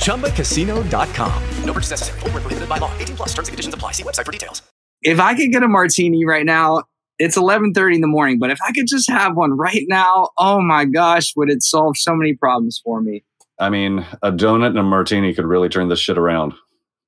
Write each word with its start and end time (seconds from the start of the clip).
ChumbaCasino.com. 0.00 1.42
No 1.64 1.72
purchase 1.72 1.90
necessary. 1.90 2.20
Full 2.20 2.30
prohibited 2.30 2.68
by 2.68 2.78
law. 2.78 2.92
18 2.98 3.16
plus 3.16 3.28
terms 3.28 3.48
and 3.48 3.52
conditions 3.52 3.74
apply. 3.74 3.92
See 3.92 4.02
website 4.02 4.26
for 4.26 4.32
details. 4.32 4.62
If 5.02 5.18
I 5.20 5.34
could 5.34 5.50
get 5.50 5.62
a 5.62 5.68
martini 5.68 6.26
right 6.26 6.44
now, 6.44 6.82
it's 7.18 7.36
11:30 7.36 7.96
in 7.96 8.00
the 8.00 8.06
morning, 8.06 8.38
but 8.38 8.50
if 8.50 8.58
I 8.66 8.72
could 8.72 8.86
just 8.86 9.08
have 9.10 9.36
one 9.36 9.56
right 9.56 9.84
now, 9.88 10.30
oh 10.38 10.60
my 10.60 10.84
gosh, 10.84 11.34
would 11.36 11.50
it 11.50 11.62
solve 11.62 11.96
so 11.96 12.14
many 12.14 12.34
problems 12.34 12.80
for 12.84 13.00
me? 13.00 13.22
I 13.58 13.68
mean, 13.70 14.06
a 14.22 14.32
donut 14.32 14.68
and 14.68 14.78
a 14.78 14.82
martini 14.82 15.34
could 15.34 15.44
really 15.44 15.68
turn 15.68 15.88
this 15.88 16.00
shit 16.00 16.16
around. 16.16 16.52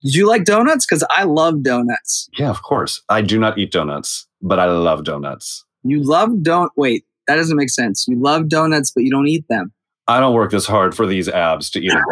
Do 0.05 0.11
you 0.11 0.27
like 0.28 0.45
donuts? 0.45 0.84
Because 0.86 1.05
I 1.11 1.25
love 1.25 1.62
donuts. 1.62 2.28
Yeah, 2.39 2.50
of 2.50 2.62
course. 2.62 3.02
I 3.09 3.23
do 3.23 3.39
not 3.39 3.56
eat 3.56 3.73
donuts, 3.73 4.27
but 4.42 4.59
I 4.59 4.66
love 4.66 5.05
donuts. 5.05 5.64
You 5.83 6.02
love 6.02 6.42
don't 6.42 6.73
wait. 6.77 7.05
That 7.27 7.36
doesn't 7.36 7.56
make 7.56 7.70
sense. 7.70 8.06
You 8.06 8.20
love 8.20 8.48
donuts, 8.48 8.91
but 8.91 9.05
you 9.05 9.11
don't 9.11 9.28
eat 9.28 9.47
them. 9.48 9.73
I 10.09 10.19
don't 10.19 10.34
work 10.34 10.51
this 10.51 10.66
hard 10.66 10.97
for 10.97 11.06
these 11.06 11.29
abs 11.29 11.70
to 11.70 11.80
eat 11.80 11.92
a. 11.92 12.02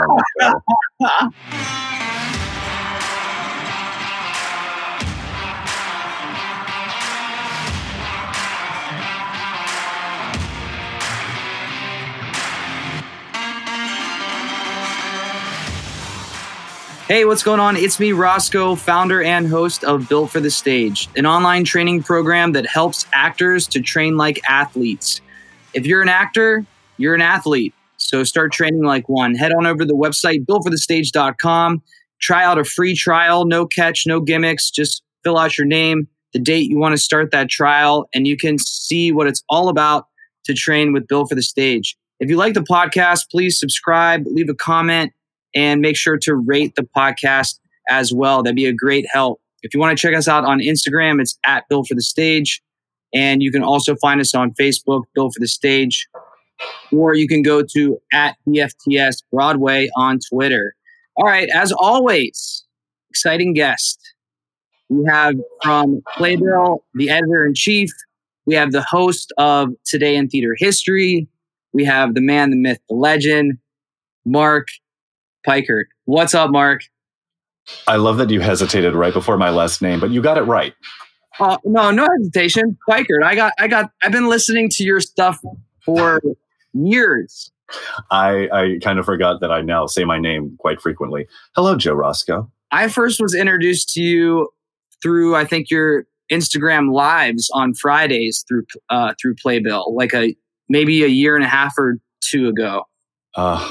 Hey, 17.09 17.25
what's 17.25 17.43
going 17.43 17.59
on? 17.59 17.77
It's 17.77 17.99
me, 17.99 18.13
Roscoe, 18.13 18.77
founder 18.77 19.21
and 19.21 19.49
host 19.49 19.83
of 19.83 20.09
Built 20.09 20.31
for 20.31 20.39
the 20.39 20.49
Stage, 20.49 21.09
an 21.17 21.27
online 21.27 21.65
training 21.65 22.05
program 22.05 22.53
that 22.53 22.67
helps 22.67 23.05
actors 23.13 23.67
to 23.67 23.81
train 23.81 24.17
like 24.17 24.41
athletes. 24.49 25.21
If 25.75 25.87
you're 25.87 26.03
an 26.03 26.09
actor, 26.09 26.65
you're 26.99 27.17
an 27.17 27.21
athlete. 27.21 27.75
So 28.01 28.25
start 28.25 28.53
training 28.53 28.83
like 28.83 29.09
one. 29.09 29.35
Head 29.35 29.53
on 29.53 29.67
over 29.67 29.81
to 29.81 29.85
the 29.85 29.95
website, 29.95 30.47
builtforthestage.com. 30.47 31.83
Try 32.21 32.45
out 32.45 32.59
a 32.59 32.65
free 32.65 32.97
trial, 32.97 33.45
no 33.45 33.67
catch, 33.67 34.05
no 34.07 34.21
gimmicks. 34.21 34.71
Just 34.71 35.03
fill 35.23 35.39
out 35.39 35.57
your 35.57 35.67
name, 35.67 36.09
the 36.33 36.39
date 36.39 36.71
you 36.71 36.79
want 36.79 36.93
to 36.93 36.99
start 36.99 37.31
that 37.31 37.51
trial, 37.51 38.09
and 38.15 38.27
you 38.27 38.37
can 38.37 38.59
see 38.59 39.13
what 39.13 39.27
it's 39.27 39.45
all 39.49 39.69
about 39.69 40.07
to 40.45 40.55
train 40.55 40.93
with 40.93 41.07
Built 41.07 41.29
for 41.29 41.35
the 41.35 41.43
Stage. 41.43 41.97
If 42.21 42.29
you 42.29 42.37
like 42.37 42.55
the 42.55 42.61
podcast, 42.61 43.31
please 43.31 43.59
subscribe, 43.59 44.25
leave 44.27 44.49
a 44.49 44.55
comment 44.55 45.13
and 45.55 45.81
make 45.81 45.97
sure 45.97 46.17
to 46.19 46.35
rate 46.35 46.75
the 46.77 46.89
podcast 46.97 47.59
as 47.89 48.13
well. 48.13 48.43
That'd 48.43 48.57
be 48.57 48.67
a 48.67 48.73
great 48.73 49.07
help. 49.13 49.41
If 49.63 49.75
you 49.75 49.81
want 49.81 49.97
to 49.97 50.01
check 50.01 50.17
us 50.17 50.29
out 50.29 50.45
on 50.45 50.61
Instagram, 50.61 51.21
it's 51.21 51.39
at 51.45 51.69
Built 51.69 51.89
for 51.89 51.95
the 51.95 52.03
Stage. 52.03 52.63
And 53.13 53.43
you 53.43 53.51
can 53.51 53.63
also 53.63 53.97
find 53.97 54.21
us 54.21 54.35
on 54.35 54.53
Facebook, 54.53 55.05
Built 55.15 55.35
for 55.35 55.41
the 55.41 55.49
Stage. 55.49 56.09
Or 56.93 57.15
you 57.15 57.29
can 57.29 57.43
go 57.43 57.63
to 57.63 58.01
at 58.13 58.37
BFTS 58.47 59.23
Broadway 59.33 59.89
on 59.97 60.19
Twitter. 60.29 60.75
All 61.17 61.27
right, 61.27 61.49
as 61.55 61.73
always, 61.73 62.65
exciting 63.11 63.53
guest. 63.53 63.99
We 64.89 65.05
have 65.09 65.37
from 65.63 66.03
Playbill, 66.17 66.85
the 66.95 67.11
editor 67.11 67.47
in 67.47 67.55
chief. 67.55 67.91
We 68.47 68.55
have 68.55 68.73
the 68.73 68.83
host 68.83 69.33
of 69.39 69.69
Today 69.85 70.17
in 70.17 70.29
Theater 70.29 70.57
History. 70.59 71.29
We 71.73 71.85
have 71.85 72.15
the 72.15 72.21
man, 72.21 72.51
the 72.51 72.57
myth, 72.57 72.81
the 72.89 72.97
legend, 72.97 73.59
Mark 74.25 74.67
Peikert. 75.47 75.85
What's 76.05 76.35
up, 76.35 76.51
Mark? 76.51 76.83
I 77.87 77.97
love 77.97 78.17
that 78.17 78.31
you 78.31 78.41
hesitated 78.41 78.95
right 78.95 79.13
before 79.13 79.37
my 79.37 79.51
last 79.51 79.81
name, 79.81 80.01
but 80.01 80.11
you 80.11 80.21
got 80.21 80.39
it 80.39 80.43
right. 80.43 80.75
Uh, 81.39 81.59
no, 81.65 81.91
no 81.91 82.07
hesitation. 82.19 82.77
Peikert. 82.89 83.23
I 83.25 83.35
got, 83.35 83.53
I 83.59 83.69
got, 83.69 83.91
I've 84.03 84.13
been 84.13 84.29
listening 84.29 84.69
to 84.71 84.85
your 84.85 85.01
stuff 85.01 85.41
for 85.85 86.21
years. 86.73 87.51
I, 88.11 88.49
I 88.53 88.79
kind 88.83 88.99
of 88.99 89.05
forgot 89.05 89.41
that 89.41 89.53
I 89.53 89.61
now 89.61 89.87
say 89.87 90.05
my 90.05 90.19
name 90.19 90.57
quite 90.59 90.81
frequently. 90.81 91.27
Hello, 91.55 91.77
Joe 91.77 91.95
Roscoe. 91.95 92.51
I 92.73 92.89
first 92.89 93.21
was 93.21 93.35
introduced 93.35 93.93
to 93.95 94.03
you 94.03 94.49
through, 95.03 95.37
I 95.37 95.45
think, 95.45 95.71
your 95.71 96.07
Instagram 96.31 96.93
lives 96.93 97.51
on 97.53 97.75
Fridays 97.75 98.45
through 98.49 98.65
uh, 98.89 99.15
through 99.21 99.35
Playbill, 99.37 99.95
like 99.95 100.15
a 100.15 100.35
maybe 100.69 101.03
a 101.03 101.09
year 101.09 101.35
and 101.35 101.45
a 101.45 101.49
half 101.49 101.77
or 101.79 101.99
two 102.21 102.49
ago. 102.49 102.85
Uh, 103.37 103.65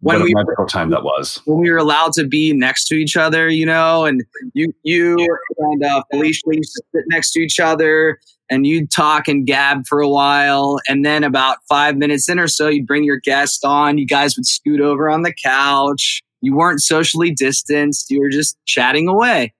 when 0.00 0.22
we 0.22 0.32
magical 0.34 0.66
time 0.66 0.90
that 0.90 1.02
was 1.02 1.40
when 1.46 1.58
we 1.58 1.70
were 1.70 1.78
allowed 1.78 2.12
to 2.12 2.26
be 2.26 2.52
next 2.52 2.86
to 2.86 2.94
each 2.94 3.16
other, 3.16 3.48
you 3.48 3.66
know, 3.66 4.04
and 4.04 4.22
you 4.52 4.72
you 4.82 5.16
and 5.58 5.84
uh, 5.84 6.02
Felicia 6.10 6.42
used 6.46 6.72
to 6.74 6.82
sit 6.94 7.04
next 7.08 7.32
to 7.32 7.40
each 7.40 7.58
other, 7.58 8.20
and 8.50 8.66
you'd 8.66 8.90
talk 8.90 9.28
and 9.28 9.46
gab 9.46 9.86
for 9.86 10.00
a 10.00 10.08
while, 10.08 10.80
and 10.88 11.04
then 11.04 11.24
about 11.24 11.58
five 11.68 11.96
minutes 11.96 12.28
in 12.28 12.38
or 12.38 12.48
so, 12.48 12.68
you'd 12.68 12.86
bring 12.86 13.04
your 13.04 13.18
guest 13.18 13.64
on. 13.64 13.98
You 13.98 14.06
guys 14.06 14.36
would 14.36 14.46
scoot 14.46 14.80
over 14.80 15.08
on 15.10 15.22
the 15.22 15.32
couch. 15.32 16.22
You 16.40 16.54
weren't 16.54 16.82
socially 16.82 17.30
distanced. 17.30 18.10
You 18.10 18.20
were 18.20 18.28
just 18.28 18.58
chatting 18.66 19.08
away. 19.08 19.54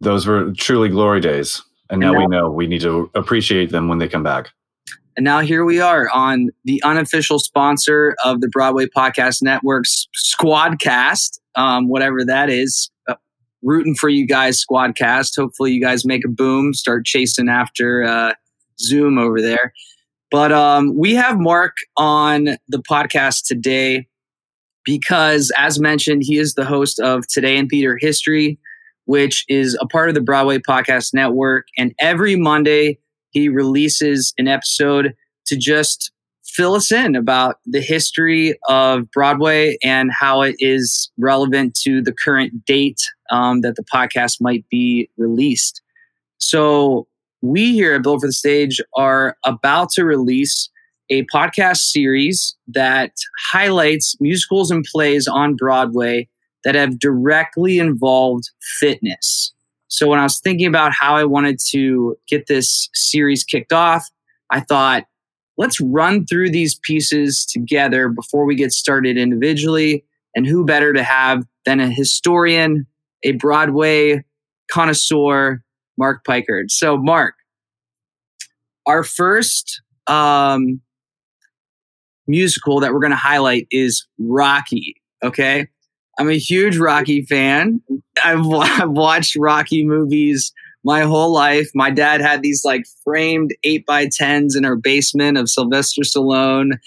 Those 0.00 0.26
were 0.26 0.52
truly 0.52 0.88
glory 0.88 1.20
days, 1.20 1.62
and 1.90 2.00
now, 2.00 2.14
and 2.14 2.16
now 2.16 2.20
we 2.20 2.36
know 2.36 2.50
we 2.50 2.66
need 2.66 2.80
to 2.80 3.10
appreciate 3.14 3.70
them 3.70 3.88
when 3.88 3.98
they 3.98 4.08
come 4.08 4.22
back. 4.22 4.50
And 5.16 5.24
now 5.24 5.40
here 5.40 5.64
we 5.64 5.78
are 5.78 6.08
on 6.08 6.48
the 6.64 6.82
unofficial 6.82 7.38
sponsor 7.38 8.16
of 8.24 8.40
the 8.40 8.48
Broadway 8.48 8.86
Podcast 8.86 9.42
Network's 9.42 10.08
Squadcast, 10.16 11.38
um, 11.54 11.88
whatever 11.88 12.24
that 12.24 12.48
is. 12.48 12.90
Rooting 13.62 13.94
for 13.94 14.08
you 14.08 14.26
guys, 14.26 14.64
Squadcast. 14.64 15.36
Hopefully, 15.36 15.72
you 15.72 15.80
guys 15.80 16.04
make 16.04 16.24
a 16.24 16.28
boom, 16.28 16.74
start 16.74 17.04
chasing 17.04 17.48
after 17.48 18.02
uh, 18.02 18.34
Zoom 18.80 19.18
over 19.18 19.40
there. 19.40 19.72
But 20.30 20.50
um, 20.50 20.96
we 20.96 21.14
have 21.14 21.38
Mark 21.38 21.76
on 21.96 22.56
the 22.68 22.82
podcast 22.90 23.46
today 23.46 24.08
because, 24.84 25.52
as 25.58 25.78
mentioned, 25.78 26.22
he 26.24 26.38
is 26.38 26.54
the 26.54 26.64
host 26.64 26.98
of 26.98 27.26
Today 27.28 27.56
in 27.56 27.68
Theater 27.68 27.98
History, 28.00 28.58
which 29.04 29.44
is 29.48 29.76
a 29.80 29.86
part 29.86 30.08
of 30.08 30.14
the 30.14 30.20
Broadway 30.20 30.58
Podcast 30.58 31.12
Network. 31.12 31.66
And 31.76 31.94
every 32.00 32.34
Monday, 32.34 32.98
he 33.30 33.48
releases 33.48 34.32
an 34.38 34.48
episode 34.48 35.14
to 35.46 35.56
just 35.56 36.10
fill 36.44 36.74
us 36.74 36.92
in 36.92 37.16
about 37.16 37.56
the 37.66 37.80
history 37.80 38.58
of 38.68 39.10
Broadway 39.10 39.78
and 39.82 40.10
how 40.12 40.42
it 40.42 40.56
is 40.58 41.10
relevant 41.18 41.74
to 41.82 42.02
the 42.02 42.12
current 42.12 42.64
date 42.64 43.00
um, 43.30 43.60
that 43.62 43.76
the 43.76 43.84
podcast 43.84 44.40
might 44.40 44.64
be 44.70 45.08
released. 45.16 45.82
So, 46.38 47.06
we 47.44 47.72
here 47.72 47.94
at 47.94 48.04
Built 48.04 48.20
for 48.20 48.28
the 48.28 48.32
Stage 48.32 48.80
are 48.96 49.36
about 49.44 49.90
to 49.90 50.04
release 50.04 50.70
a 51.10 51.24
podcast 51.24 51.78
series 51.78 52.56
that 52.68 53.12
highlights 53.50 54.16
musicals 54.20 54.70
and 54.70 54.84
plays 54.84 55.26
on 55.26 55.56
Broadway 55.56 56.28
that 56.64 56.74
have 56.74 56.98
directly 56.98 57.78
involved 57.78 58.50
fitness. 58.78 59.52
So 59.88 60.08
when 60.08 60.18
I 60.18 60.22
was 60.22 60.40
thinking 60.40 60.66
about 60.66 60.92
how 60.92 61.16
I 61.16 61.24
wanted 61.24 61.58
to 61.70 62.16
get 62.28 62.46
this 62.46 62.88
series 62.94 63.44
kicked 63.44 63.72
off, 63.72 64.08
I 64.50 64.60
thought, 64.60 65.04
let's 65.58 65.80
run 65.80 66.26
through 66.26 66.50
these 66.50 66.78
pieces 66.82 67.46
together 67.46 68.08
before 68.08 68.44
we 68.44 68.54
get 68.54 68.72
started 68.72 69.16
individually. 69.16 70.04
And 70.34 70.46
who 70.46 70.64
better 70.64 70.94
to 70.94 71.02
have 71.02 71.44
than 71.66 71.78
a 71.78 71.90
historian, 71.90 72.86
a 73.22 73.32
Broadway 73.32 74.24
connoisseur, 74.70 75.62
Mark 75.98 76.24
Peikert. 76.24 76.70
So, 76.70 76.96
Mark, 76.96 77.34
our 78.86 79.04
first 79.04 79.82
um, 80.06 80.80
musical 82.26 82.80
that 82.80 82.92
we're 82.92 83.00
going 83.00 83.10
to 83.10 83.16
highlight 83.16 83.66
is 83.70 84.06
Rocky. 84.18 84.96
Okay. 85.22 85.68
I'm 86.18 86.30
a 86.30 86.38
huge 86.38 86.78
Rocky 86.78 87.24
fan. 87.24 87.80
I've, 88.24 88.46
I've 88.50 88.90
watched 88.90 89.36
Rocky 89.36 89.84
movies 89.84 90.52
my 90.84 91.02
whole 91.02 91.32
life. 91.32 91.70
My 91.74 91.90
dad 91.90 92.20
had 92.20 92.42
these 92.42 92.64
like 92.64 92.84
framed 93.04 93.54
eight 93.64 93.86
by 93.86 94.08
tens 94.10 94.56
in 94.56 94.64
our 94.64 94.76
basement 94.76 95.38
of 95.38 95.48
Sylvester 95.48 96.02
Stallone, 96.02 96.78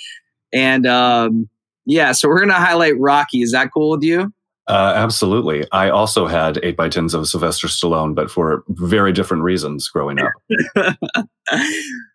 and 0.51 0.85
um, 0.85 1.49
yeah, 1.85 2.11
so 2.11 2.27
we're 2.27 2.39
gonna 2.39 2.53
highlight 2.53 2.99
Rocky. 2.99 3.41
Is 3.41 3.51
that 3.51 3.71
cool 3.73 3.91
with 3.91 4.03
you? 4.03 4.33
Uh, 4.67 4.93
absolutely. 4.95 5.63
I 5.71 5.89
also 5.89 6.25
had 6.25 6.59
eight 6.63 6.75
by 6.75 6.89
tens 6.89 7.13
of 7.13 7.27
Sylvester 7.27 7.67
Stallone, 7.67 8.15
but 8.15 8.31
for 8.31 8.63
very 8.69 9.11
different 9.11 9.43
reasons 9.43 9.87
growing 9.89 10.19
up. 10.19 10.31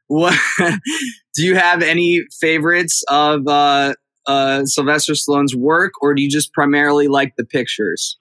what 0.08 0.36
do 1.34 1.46
you 1.46 1.54
have 1.54 1.82
any 1.82 2.22
favorites 2.40 3.04
of 3.08 3.46
uh, 3.46 3.94
uh, 4.26 4.64
Sylvester 4.64 5.12
Stallone's 5.12 5.54
work, 5.54 5.92
or 6.02 6.12
do 6.12 6.22
you 6.22 6.28
just 6.28 6.52
primarily 6.52 7.06
like 7.06 7.36
the 7.36 7.44
pictures? 7.44 8.18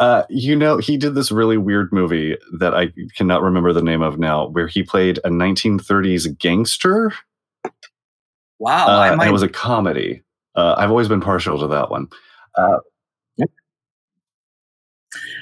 Uh, 0.00 0.24
you 0.30 0.56
know, 0.56 0.78
he 0.78 0.96
did 0.96 1.14
this 1.14 1.30
really 1.30 1.58
weird 1.58 1.92
movie 1.92 2.34
that 2.58 2.74
I 2.74 2.90
cannot 3.16 3.42
remember 3.42 3.74
the 3.74 3.82
name 3.82 4.00
of 4.00 4.18
now, 4.18 4.48
where 4.48 4.66
he 4.66 4.82
played 4.82 5.18
a 5.18 5.28
1930s 5.28 6.38
gangster. 6.38 7.12
Wow, 8.58 8.88
Uh, 8.88 8.98
I 8.98 9.12
and 9.12 9.22
it 9.22 9.30
was 9.30 9.42
a 9.42 9.48
comedy. 9.48 10.22
Uh, 10.54 10.74
I've 10.78 10.88
always 10.88 11.08
been 11.08 11.20
partial 11.20 11.58
to 11.58 11.66
that 11.66 11.90
one. 11.90 12.08
Uh, 12.56 12.78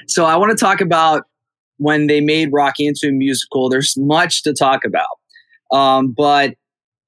so 0.07 0.25
I 0.25 0.35
want 0.35 0.57
to 0.57 0.57
talk 0.57 0.81
about 0.81 1.23
when 1.77 2.07
they 2.07 2.19
made 2.19 2.51
Rocky 2.51 2.85
into 2.85 3.07
a 3.07 3.11
musical. 3.11 3.69
There's 3.69 3.95
much 3.97 4.43
to 4.43 4.53
talk 4.53 4.83
about, 4.83 5.77
um, 5.77 6.11
but 6.11 6.55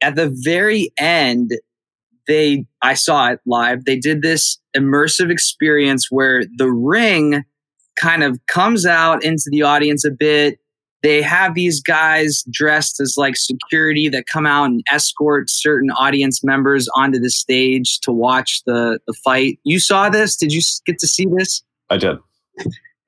at 0.01 0.15
the 0.15 0.29
very 0.41 0.91
end, 0.97 1.51
they 2.31 2.65
I 2.81 2.93
saw 2.93 3.29
it 3.29 3.39
live. 3.45 3.83
They 3.83 3.97
did 3.97 4.21
this 4.21 4.57
immersive 4.75 5.29
experience 5.29 6.09
where 6.09 6.43
the 6.57 6.71
ring 6.71 7.43
kind 7.97 8.23
of 8.23 8.39
comes 8.47 8.85
out 8.85 9.23
into 9.23 9.49
the 9.51 9.63
audience 9.63 10.05
a 10.05 10.11
bit. 10.11 10.57
They 11.03 11.21
have 11.21 11.55
these 11.55 11.81
guys 11.81 12.45
dressed 12.49 13.01
as 13.01 13.15
like 13.17 13.35
security 13.35 14.07
that 14.09 14.27
come 14.27 14.45
out 14.45 14.65
and 14.65 14.81
escort 14.89 15.49
certain 15.49 15.91
audience 15.91 16.43
members 16.43 16.87
onto 16.95 17.19
the 17.19 17.29
stage 17.29 17.99
to 18.01 18.13
watch 18.13 18.61
the 18.65 18.99
the 19.07 19.13
fight. 19.13 19.59
You 19.63 19.79
saw 19.79 20.09
this? 20.09 20.37
Did 20.37 20.53
you 20.53 20.61
get 20.85 20.99
to 20.99 21.07
see 21.07 21.25
this? 21.25 21.61
I 21.89 21.97
did. 21.97 22.17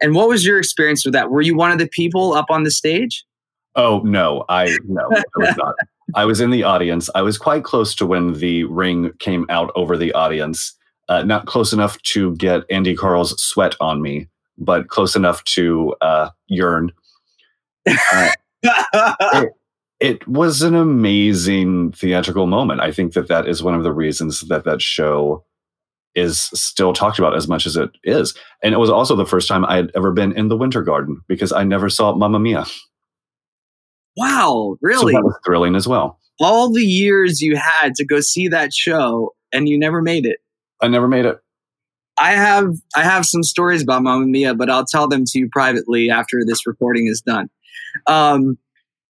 And 0.01 0.15
what 0.15 0.27
was 0.27 0.45
your 0.45 0.59
experience 0.59 1.05
with 1.05 1.13
that? 1.13 1.31
Were 1.31 1.41
you 1.41 1.55
one 1.55 1.71
of 1.71 1.77
the 1.77 1.87
people 1.87 2.33
up 2.33 2.47
on 2.49 2.63
the 2.63 2.71
stage? 2.71 3.23
Oh 3.75 4.01
no, 4.03 4.43
I 4.49 4.77
no, 4.85 5.07
I 5.13 5.23
was 5.37 5.55
not. 5.57 5.75
I 6.15 6.25
was 6.25 6.41
in 6.41 6.49
the 6.51 6.63
audience. 6.63 7.09
I 7.15 7.21
was 7.21 7.37
quite 7.37 7.63
close 7.63 7.95
to 7.95 8.05
when 8.05 8.33
the 8.33 8.63
ring 8.65 9.11
came 9.19 9.45
out 9.49 9.71
over 9.75 9.97
the 9.97 10.13
audience. 10.13 10.73
Uh, 11.09 11.23
not 11.23 11.45
close 11.45 11.73
enough 11.73 12.01
to 12.03 12.35
get 12.35 12.63
Andy 12.69 12.95
Karl's 12.95 13.41
sweat 13.41 13.75
on 13.79 14.01
me, 14.01 14.27
but 14.57 14.87
close 14.87 15.15
enough 15.15 15.43
to 15.45 15.95
uh, 16.01 16.29
yearn. 16.47 16.91
It 20.03 20.27
was 20.27 20.61
an 20.61 20.75
amazing 20.75 21.93
theatrical 21.93 22.45
moment. 22.45 22.81
I 22.81 22.91
think 22.91 23.13
that 23.13 23.29
that 23.29 23.47
is 23.47 23.63
one 23.63 23.73
of 23.73 23.83
the 23.83 23.93
reasons 23.93 24.41
that 24.41 24.65
that 24.65 24.81
show 24.81 25.45
is 26.13 26.41
still 26.53 26.91
talked 26.91 27.19
about 27.19 27.37
as 27.37 27.47
much 27.47 27.65
as 27.65 27.77
it 27.77 27.89
is. 28.03 28.33
And 28.61 28.73
it 28.73 28.79
was 28.79 28.89
also 28.89 29.15
the 29.15 29.25
first 29.25 29.47
time 29.47 29.63
I 29.63 29.77
had 29.77 29.91
ever 29.95 30.11
been 30.11 30.33
in 30.33 30.49
the 30.49 30.57
Winter 30.57 30.81
Garden 30.81 31.21
because 31.29 31.53
I 31.53 31.63
never 31.63 31.89
saw 31.89 32.13
Mamma 32.13 32.39
Mia. 32.39 32.65
Wow, 34.17 34.75
So 34.75 34.77
really? 34.81 35.13
that 35.13 35.23
was 35.23 35.37
thrilling 35.45 35.75
as 35.75 35.87
well. 35.87 36.19
All 36.39 36.71
the 36.71 36.83
years 36.83 37.41
you 37.41 37.55
had 37.55 37.95
to 37.95 38.05
go 38.05 38.19
see 38.19 38.47
that 38.47 38.73
show 38.73 39.33
and 39.51 39.69
you 39.69 39.77
never 39.77 40.01
made 40.01 40.25
it. 40.25 40.39
I 40.81 40.87
never 40.87 41.07
made 41.07 41.25
it. 41.25 41.37
I 42.17 42.31
have 42.33 42.69
I 42.95 43.03
have 43.03 43.25
some 43.25 43.43
stories 43.43 43.81
about 43.81 44.03
Mamma 44.03 44.25
Mia, 44.25 44.53
but 44.53 44.69
I'll 44.69 44.85
tell 44.85 45.07
them 45.07 45.23
to 45.25 45.39
you 45.39 45.49
privately 45.51 46.09
after 46.09 46.43
this 46.45 46.67
recording 46.67 47.07
is 47.07 47.21
done. 47.21 47.49
Um, 48.07 48.57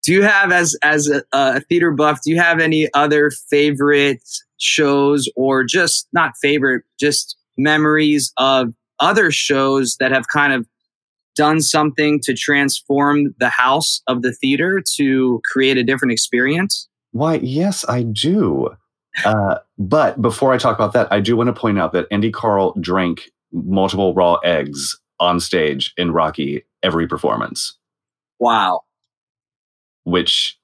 do 0.03 0.13
you 0.13 0.23
have 0.23 0.51
as 0.51 0.75
as 0.83 1.09
a, 1.09 1.23
a 1.33 1.59
theater 1.61 1.91
buff? 1.91 2.19
Do 2.23 2.31
you 2.31 2.39
have 2.39 2.59
any 2.59 2.89
other 2.93 3.31
favorite 3.49 4.21
shows, 4.57 5.29
or 5.35 5.63
just 5.63 6.07
not 6.13 6.33
favorite, 6.41 6.83
just 6.99 7.37
memories 7.57 8.31
of 8.37 8.73
other 8.99 9.31
shows 9.31 9.97
that 9.99 10.11
have 10.11 10.27
kind 10.27 10.53
of 10.53 10.65
done 11.35 11.61
something 11.61 12.19
to 12.21 12.33
transform 12.33 13.33
the 13.39 13.49
house 13.49 14.01
of 14.07 14.21
the 14.21 14.33
theater 14.33 14.81
to 14.95 15.41
create 15.51 15.77
a 15.77 15.83
different 15.83 16.11
experience? 16.11 16.87
Why, 17.11 17.35
yes, 17.35 17.85
I 17.87 18.03
do. 18.03 18.75
Uh, 19.25 19.59
but 19.77 20.21
before 20.21 20.53
I 20.53 20.57
talk 20.57 20.75
about 20.75 20.93
that, 20.93 21.07
I 21.11 21.19
do 21.19 21.35
want 21.35 21.47
to 21.47 21.53
point 21.53 21.77
out 21.79 21.93
that 21.93 22.07
Andy 22.11 22.31
Karl 22.31 22.73
drank 22.79 23.31
multiple 23.51 24.13
raw 24.15 24.35
eggs 24.43 24.99
on 25.19 25.39
stage 25.39 25.93
in 25.97 26.11
Rocky 26.11 26.63
every 26.81 27.07
performance, 27.07 27.77
Wow. 28.39 28.81
which 30.03 30.59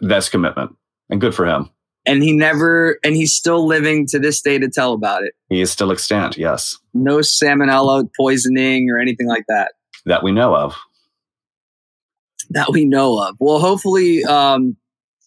that's 0.00 0.28
commitment 0.28 0.76
and 1.10 1.20
good 1.20 1.34
for 1.34 1.44
him. 1.46 1.70
And 2.08 2.22
he 2.22 2.32
never, 2.32 2.98
and 3.04 3.14
he's 3.14 3.32
still 3.32 3.66
living 3.66 4.06
to 4.08 4.18
this 4.18 4.40
day 4.40 4.58
to 4.58 4.68
tell 4.68 4.94
about 4.94 5.22
it. 5.22 5.34
He 5.50 5.60
is 5.60 5.70
still 5.70 5.92
extant, 5.92 6.36
yes, 6.36 6.76
no 6.94 7.18
salmonella 7.18 8.08
poisoning 8.16 8.90
or 8.90 8.98
anything 8.98 9.28
like 9.28 9.44
that 9.48 9.72
that 10.06 10.22
we 10.22 10.32
know 10.32 10.56
of. 10.56 10.76
that 12.50 12.72
we 12.72 12.84
know 12.84 13.18
of. 13.22 13.36
Well, 13.38 13.60
hopefully, 13.60 14.24
um, 14.24 14.76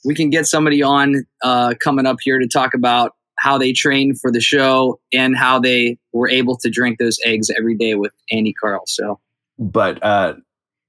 we 0.03 0.15
can 0.15 0.29
get 0.29 0.47
somebody 0.47 0.81
on 0.81 1.25
uh, 1.43 1.75
coming 1.79 2.05
up 2.05 2.17
here 2.21 2.39
to 2.39 2.47
talk 2.47 2.73
about 2.73 3.13
how 3.37 3.57
they 3.57 3.73
trained 3.73 4.19
for 4.19 4.31
the 4.31 4.41
show 4.41 4.99
and 5.13 5.37
how 5.37 5.59
they 5.59 5.97
were 6.13 6.29
able 6.29 6.57
to 6.57 6.69
drink 6.69 6.99
those 6.99 7.19
eggs 7.23 7.49
every 7.57 7.75
day 7.75 7.95
with 7.95 8.11
Andy 8.31 8.53
Karl. 8.53 8.83
So, 8.85 9.19
But 9.57 10.03
uh, 10.03 10.35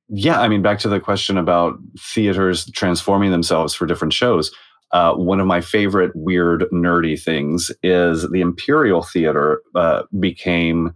yeah, 0.09 0.41
I 0.41 0.49
mean, 0.49 0.63
back 0.63 0.79
to 0.81 0.89
the 0.89 1.01
question 1.01 1.39
about 1.39 1.79
theaters 1.99 2.71
transforming 2.73 3.31
themselves 3.31 3.75
for 3.75 3.87
different 3.87 4.13
shows. 4.13 4.51
Uh, 4.93 5.15
one 5.15 5.41
of 5.41 5.47
my 5.47 5.61
favorite 5.61 6.15
weird 6.15 6.65
nerdy 6.73 7.21
things 7.21 7.71
is 7.83 8.29
the 8.31 8.41
Imperial 8.41 9.03
Theater 9.03 9.63
uh, 9.75 10.03
became 10.21 10.95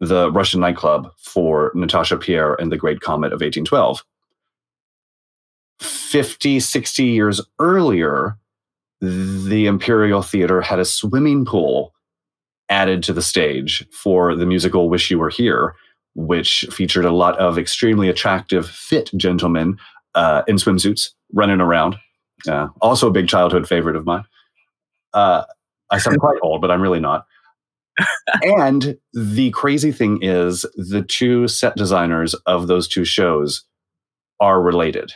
the 0.00 0.30
Russian 0.30 0.60
nightclub 0.60 1.10
for 1.18 1.72
Natasha 1.74 2.16
Pierre 2.16 2.54
and 2.54 2.70
the 2.70 2.76
Great 2.76 3.00
Comet 3.00 3.32
of 3.32 3.40
1812. 3.40 4.04
50, 5.80 6.60
60 6.60 7.04
years 7.04 7.40
earlier, 7.58 8.38
the 9.00 9.66
Imperial 9.66 10.22
Theater 10.22 10.60
had 10.60 10.78
a 10.78 10.84
swimming 10.84 11.44
pool 11.44 11.92
added 12.68 13.02
to 13.04 13.12
the 13.12 13.22
stage 13.22 13.86
for 13.92 14.34
the 14.34 14.46
musical 14.46 14.88
Wish 14.88 15.10
You 15.10 15.18
Were 15.18 15.30
Here, 15.30 15.74
which 16.14 16.66
featured 16.70 17.04
a 17.04 17.12
lot 17.12 17.38
of 17.38 17.58
extremely 17.58 18.08
attractive, 18.08 18.68
fit 18.68 19.10
gentlemen 19.16 19.78
uh, 20.14 20.42
in 20.46 20.56
swimsuits 20.56 21.10
running 21.32 21.60
around. 21.60 21.96
Uh, 22.48 22.68
also, 22.80 23.08
a 23.08 23.12
big 23.12 23.28
childhood 23.28 23.66
favorite 23.68 23.96
of 23.96 24.04
mine. 24.06 24.24
Uh, 25.14 25.44
I 25.90 25.98
sound 25.98 26.18
quite 26.20 26.38
old, 26.42 26.60
but 26.60 26.70
I'm 26.70 26.82
really 26.82 27.00
not. 27.00 27.26
and 28.42 28.98
the 29.14 29.50
crazy 29.52 29.90
thing 29.92 30.18
is, 30.22 30.66
the 30.76 31.02
two 31.02 31.48
set 31.48 31.76
designers 31.76 32.34
of 32.46 32.66
those 32.66 32.86
two 32.88 33.04
shows 33.04 33.64
are 34.40 34.60
related. 34.60 35.12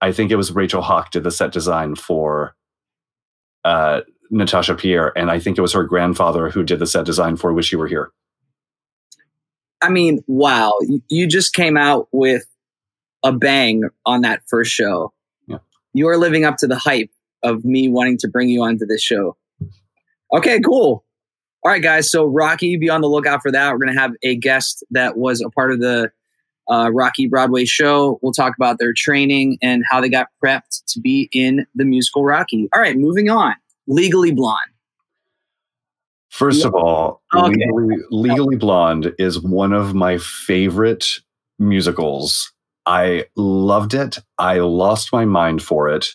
I 0.00 0.12
think 0.12 0.30
it 0.30 0.36
was 0.36 0.50
Rachel 0.52 0.82
Hawk 0.82 1.10
did 1.10 1.24
the 1.24 1.30
set 1.30 1.52
design 1.52 1.94
for 1.94 2.54
uh, 3.64 4.00
Natasha 4.30 4.74
Pierre, 4.74 5.16
and 5.16 5.30
I 5.30 5.38
think 5.38 5.58
it 5.58 5.62
was 5.62 5.72
her 5.74 5.84
grandfather 5.84 6.48
who 6.50 6.64
did 6.64 6.78
the 6.78 6.86
set 6.86 7.04
design 7.04 7.36
for 7.36 7.52
Wish 7.52 7.70
You 7.70 7.78
Were 7.78 7.86
Here. 7.86 8.10
I 9.82 9.90
mean, 9.90 10.22
wow, 10.26 10.72
you- 10.80 11.02
you 11.08 11.26
just 11.26 11.52
came 11.54 11.76
out 11.76 12.08
with 12.12 12.46
a 13.24 13.32
bang 13.32 13.82
on 14.06 14.22
that 14.22 14.42
first 14.48 14.72
show. 14.72 15.12
Yeah. 15.46 15.58
You 15.92 16.08
are 16.08 16.16
living 16.16 16.44
up 16.44 16.56
to 16.58 16.66
the 16.66 16.76
hype 16.78 17.10
of 17.42 17.64
me 17.64 17.88
wanting 17.88 18.18
to 18.18 18.28
bring 18.28 18.48
you 18.48 18.62
onto 18.62 18.86
this 18.86 19.02
show. 19.02 19.36
Okay, 20.32 20.60
cool. 20.60 21.04
All 21.64 21.70
right, 21.70 21.82
guys. 21.82 22.10
So, 22.10 22.24
Rocky, 22.24 22.76
be 22.76 22.88
on 22.88 23.00
the 23.02 23.08
lookout 23.08 23.42
for 23.42 23.50
that. 23.52 23.70
We're 23.72 23.78
going 23.78 23.94
to 23.94 24.00
have 24.00 24.12
a 24.22 24.34
guest 24.36 24.82
that 24.90 25.16
was 25.16 25.40
a 25.40 25.50
part 25.50 25.70
of 25.72 25.80
the 25.80 26.10
uh, 26.70 26.90
Rocky 26.92 27.26
Broadway 27.28 27.64
show. 27.64 28.18
We'll 28.22 28.32
talk 28.32 28.54
about 28.56 28.78
their 28.78 28.92
training 28.92 29.58
and 29.62 29.84
how 29.88 30.00
they 30.00 30.08
got 30.08 30.28
prepped 30.42 30.82
to 30.88 31.00
be 31.00 31.28
in 31.32 31.66
the 31.74 31.84
musical 31.84 32.24
Rocky. 32.24 32.68
All 32.74 32.80
right, 32.80 32.96
moving 32.96 33.28
on. 33.30 33.54
Legally 33.86 34.32
Blonde. 34.32 34.58
First 36.30 36.60
Yeah. 36.62 36.68
of 36.68 36.74
all, 36.74 37.22
Okay. 37.34 37.54
Legally, 37.70 37.96
Legally 38.10 38.56
Blonde 38.56 39.12
is 39.18 39.40
one 39.40 39.72
of 39.72 39.94
my 39.94 40.18
favorite 40.18 41.06
musicals. 41.58 42.52
I 42.86 43.26
loved 43.36 43.94
it. 43.94 44.18
I 44.38 44.58
lost 44.58 45.12
my 45.12 45.24
mind 45.24 45.62
for 45.62 45.88
it. 45.88 46.14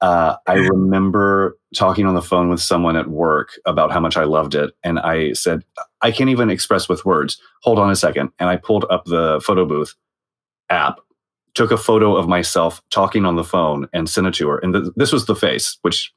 Uh, 0.00 0.36
I 0.46 0.54
remember 0.54 1.56
talking 1.74 2.06
on 2.06 2.14
the 2.14 2.22
phone 2.22 2.48
with 2.48 2.60
someone 2.60 2.96
at 2.96 3.08
work 3.08 3.52
about 3.66 3.92
how 3.92 4.00
much 4.00 4.16
I 4.16 4.24
loved 4.24 4.54
it. 4.54 4.74
And 4.82 4.98
I 4.98 5.32
said, 5.32 5.64
I 6.00 6.10
can't 6.10 6.30
even 6.30 6.50
express 6.50 6.88
with 6.88 7.04
words. 7.04 7.40
Hold 7.62 7.78
on 7.78 7.90
a 7.90 7.96
second. 7.96 8.30
And 8.38 8.48
I 8.48 8.56
pulled 8.56 8.84
up 8.90 9.04
the 9.04 9.40
photo 9.44 9.64
booth 9.64 9.94
app, 10.68 10.98
took 11.54 11.70
a 11.70 11.78
photo 11.78 12.16
of 12.16 12.28
myself 12.28 12.82
talking 12.90 13.24
on 13.24 13.36
the 13.36 13.44
phone, 13.44 13.88
and 13.92 14.10
sent 14.10 14.26
it 14.26 14.34
to 14.34 14.48
her. 14.48 14.58
And 14.58 14.74
th- 14.74 14.86
this 14.96 15.12
was 15.12 15.26
the 15.26 15.36
face, 15.36 15.78
which 15.82 16.12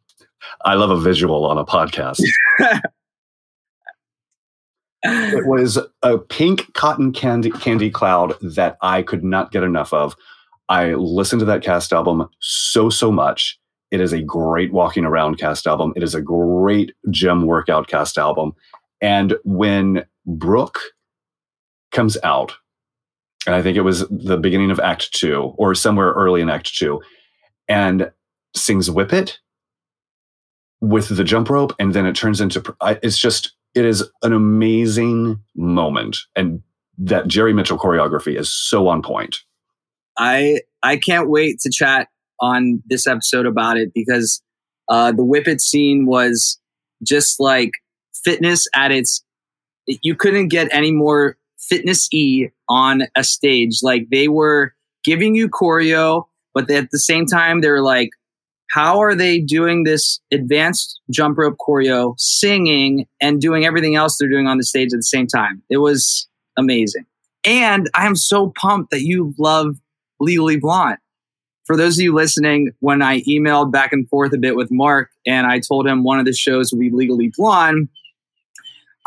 I 0.65 0.73
love 0.75 0.89
a 0.89 0.99
visual 0.99 1.45
on 1.45 1.57
a 1.57 1.65
podcast. 1.65 2.21
it 5.05 5.45
was 5.47 5.77
a 6.01 6.17
pink 6.17 6.73
cotton 6.73 7.11
candy 7.11 7.51
candy 7.51 7.89
cloud 7.89 8.35
that 8.41 8.77
I 8.81 9.01
could 9.01 9.23
not 9.23 9.51
get 9.51 9.63
enough 9.63 9.93
of. 9.93 10.15
I 10.69 10.93
listened 10.93 11.41
to 11.41 11.45
that 11.45 11.63
cast 11.63 11.93
album 11.93 12.27
so 12.39 12.89
so 12.89 13.11
much. 13.11 13.59
It 13.91 14.01
is 14.01 14.13
a 14.13 14.21
great 14.21 14.73
walking 14.73 15.05
around 15.05 15.37
cast 15.37 15.67
album. 15.67 15.93
It 15.95 16.03
is 16.03 16.15
a 16.15 16.21
great 16.21 16.93
gym 17.11 17.45
workout 17.45 17.87
cast 17.87 18.17
album. 18.17 18.53
And 18.99 19.35
when 19.43 20.05
Brooke 20.25 20.79
comes 21.91 22.17
out, 22.23 22.53
and 23.45 23.55
I 23.55 23.61
think 23.61 23.77
it 23.77 23.81
was 23.81 24.07
the 24.09 24.37
beginning 24.37 24.71
of 24.71 24.79
Act 24.79 25.13
Two 25.13 25.53
or 25.57 25.75
somewhere 25.75 26.11
early 26.13 26.41
in 26.41 26.49
Act 26.49 26.75
Two, 26.75 27.01
and 27.67 28.11
sings 28.55 28.89
"Whip 28.89 29.13
It," 29.13 29.39
with 30.81 31.15
the 31.15 31.23
jump 31.23 31.49
rope, 31.49 31.73
and 31.79 31.93
then 31.93 32.05
it 32.05 32.15
turns 32.15 32.41
into 32.41 32.75
it's 33.03 33.17
just 33.17 33.54
it 33.75 33.85
is 33.85 34.03
an 34.23 34.33
amazing 34.33 35.39
moment, 35.55 36.17
and 36.35 36.61
that 36.97 37.27
Jerry 37.27 37.53
Mitchell 37.53 37.77
choreography 37.77 38.39
is 38.39 38.51
so 38.51 38.87
on 38.87 39.01
point. 39.01 39.37
I 40.17 40.61
I 40.81 40.97
can't 40.97 41.29
wait 41.29 41.59
to 41.59 41.69
chat 41.69 42.07
on 42.39 42.81
this 42.85 43.05
episode 43.05 43.45
about 43.45 43.77
it 43.77 43.91
because 43.93 44.41
uh, 44.89 45.11
the 45.11 45.23
Whip 45.23 45.47
It 45.47 45.61
scene 45.61 46.05
was 46.05 46.59
just 47.03 47.39
like 47.39 47.71
fitness 48.23 48.67
at 48.73 48.91
its. 48.91 49.23
You 49.87 50.15
couldn't 50.15 50.47
get 50.47 50.67
any 50.71 50.91
more 50.91 51.37
fitness 51.59 52.07
e 52.11 52.47
on 52.69 53.03
a 53.15 53.23
stage. 53.23 53.79
Like 53.83 54.07
they 54.09 54.27
were 54.27 54.73
giving 55.03 55.35
you 55.35 55.49
choreo, 55.49 56.25
but 56.53 56.69
at 56.71 56.89
the 56.91 56.99
same 56.99 57.25
time 57.25 57.61
they're 57.61 57.83
like, 57.83 58.09
how 58.71 58.99
are 59.01 59.15
they 59.15 59.39
doing 59.39 59.83
this 59.83 60.19
advanced 60.31 60.99
jump 61.09 61.37
rope 61.37 61.57
choreo, 61.57 62.15
singing 62.17 63.07
and 63.21 63.39
doing 63.39 63.65
everything 63.65 63.95
else 63.95 64.17
they're 64.17 64.29
doing 64.29 64.47
on 64.47 64.57
the 64.57 64.63
stage 64.63 64.93
at 64.93 64.97
the 64.97 65.03
same 65.03 65.27
time? 65.27 65.61
It 65.69 65.77
was 65.77 66.27
amazing. 66.57 67.05
And 67.45 67.89
I 67.93 68.07
am 68.07 68.15
so 68.15 68.51
pumped 68.59 68.91
that 68.91 69.03
you 69.03 69.33
love 69.37 69.77
Legally 70.19 70.57
Blonde. 70.57 70.97
For 71.65 71.75
those 71.75 71.97
of 71.97 72.03
you 72.03 72.13
listening, 72.13 72.71
when 72.79 73.01
I 73.01 73.21
emailed 73.21 73.71
back 73.71 73.91
and 73.91 74.07
forth 74.09 74.33
a 74.33 74.37
bit 74.37 74.55
with 74.55 74.71
Mark 74.71 75.09
and 75.25 75.47
I 75.47 75.59
told 75.59 75.87
him 75.87 76.03
one 76.03 76.19
of 76.19 76.25
the 76.25 76.33
shows 76.33 76.71
would 76.71 76.79
be 76.79 76.91
Legally 76.91 77.31
Blonde, 77.35 77.89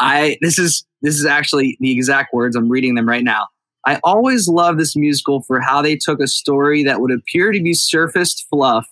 I 0.00 0.38
this 0.41 0.59
is 0.59 0.85
this 1.03 1.19
is 1.19 1.27
actually 1.27 1.77
the 1.81 1.93
exact 1.93 2.33
words 2.33 2.57
I'm 2.57 2.69
reading 2.69 2.95
them 2.95 3.09
right 3.09 3.25
now. 3.25 3.47
I 3.87 4.00
always 4.05 4.49
love 4.49 4.77
this 4.77 4.97
musical 4.97 5.41
for 5.43 5.61
how 5.61 5.83
they 5.83 5.97
took 5.97 6.21
a 6.21 6.27
story 6.27 6.83
that 6.85 7.00
would 7.00 7.12
appear 7.12 7.53
to 7.53 7.62
be 7.62 7.75
surfaced 7.75 8.47
fluff, 8.50 8.88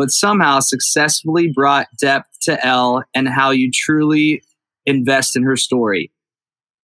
but 0.00 0.10
somehow 0.10 0.60
successfully 0.60 1.52
brought 1.52 1.86
depth 1.98 2.30
to 2.40 2.66
Elle 2.66 3.04
and 3.12 3.28
how 3.28 3.50
you 3.50 3.70
truly 3.70 4.42
invest 4.86 5.36
in 5.36 5.42
her 5.42 5.58
story. 5.58 6.10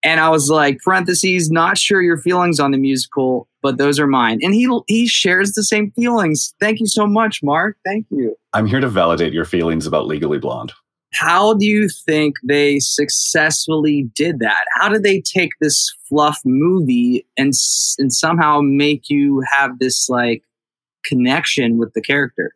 And 0.04 0.20
I 0.20 0.28
was 0.28 0.50
like, 0.50 0.80
parentheses, 0.84 1.50
not 1.50 1.78
sure 1.78 2.02
your 2.02 2.18
feelings 2.18 2.60
on 2.60 2.72
the 2.72 2.78
musical, 2.78 3.48
but 3.62 3.78
those 3.78 4.02
are 4.02 4.06
mine. 4.06 4.40
And 4.42 4.54
he 4.54 4.68
he 4.88 5.08
shares 5.08 5.54
the 5.54 5.64
same 5.64 5.92
feelings. 5.92 6.54
Thank 6.60 6.82
you 6.82 6.88
so 6.88 7.08
much, 7.08 7.42
Mark. 7.42 7.78
Thank 7.86 8.06
you. 8.10 8.36
I'm 8.52 8.66
here 8.66 8.82
to 8.82 8.90
validate 8.90 9.32
your 9.32 9.46
feelings 9.46 9.88
about 9.88 10.08
Legally 10.08 10.38
Blonde. 10.38 10.74
How 11.14 11.54
do 11.54 11.66
you 11.66 11.88
think 11.88 12.36
they 12.44 12.80
successfully 12.80 14.10
did 14.14 14.40
that? 14.40 14.66
How 14.74 14.90
did 14.90 15.04
they 15.04 15.22
take 15.22 15.52
this 15.62 15.90
fluff 16.10 16.42
movie 16.44 17.26
and 17.38 17.54
and 17.98 18.12
somehow 18.12 18.60
make 18.60 19.10
you 19.10 19.42
have 19.50 19.80
this 19.80 20.10
like 20.10 20.44
connection 21.06 21.78
with 21.78 21.94
the 21.94 22.02
character? 22.02 22.52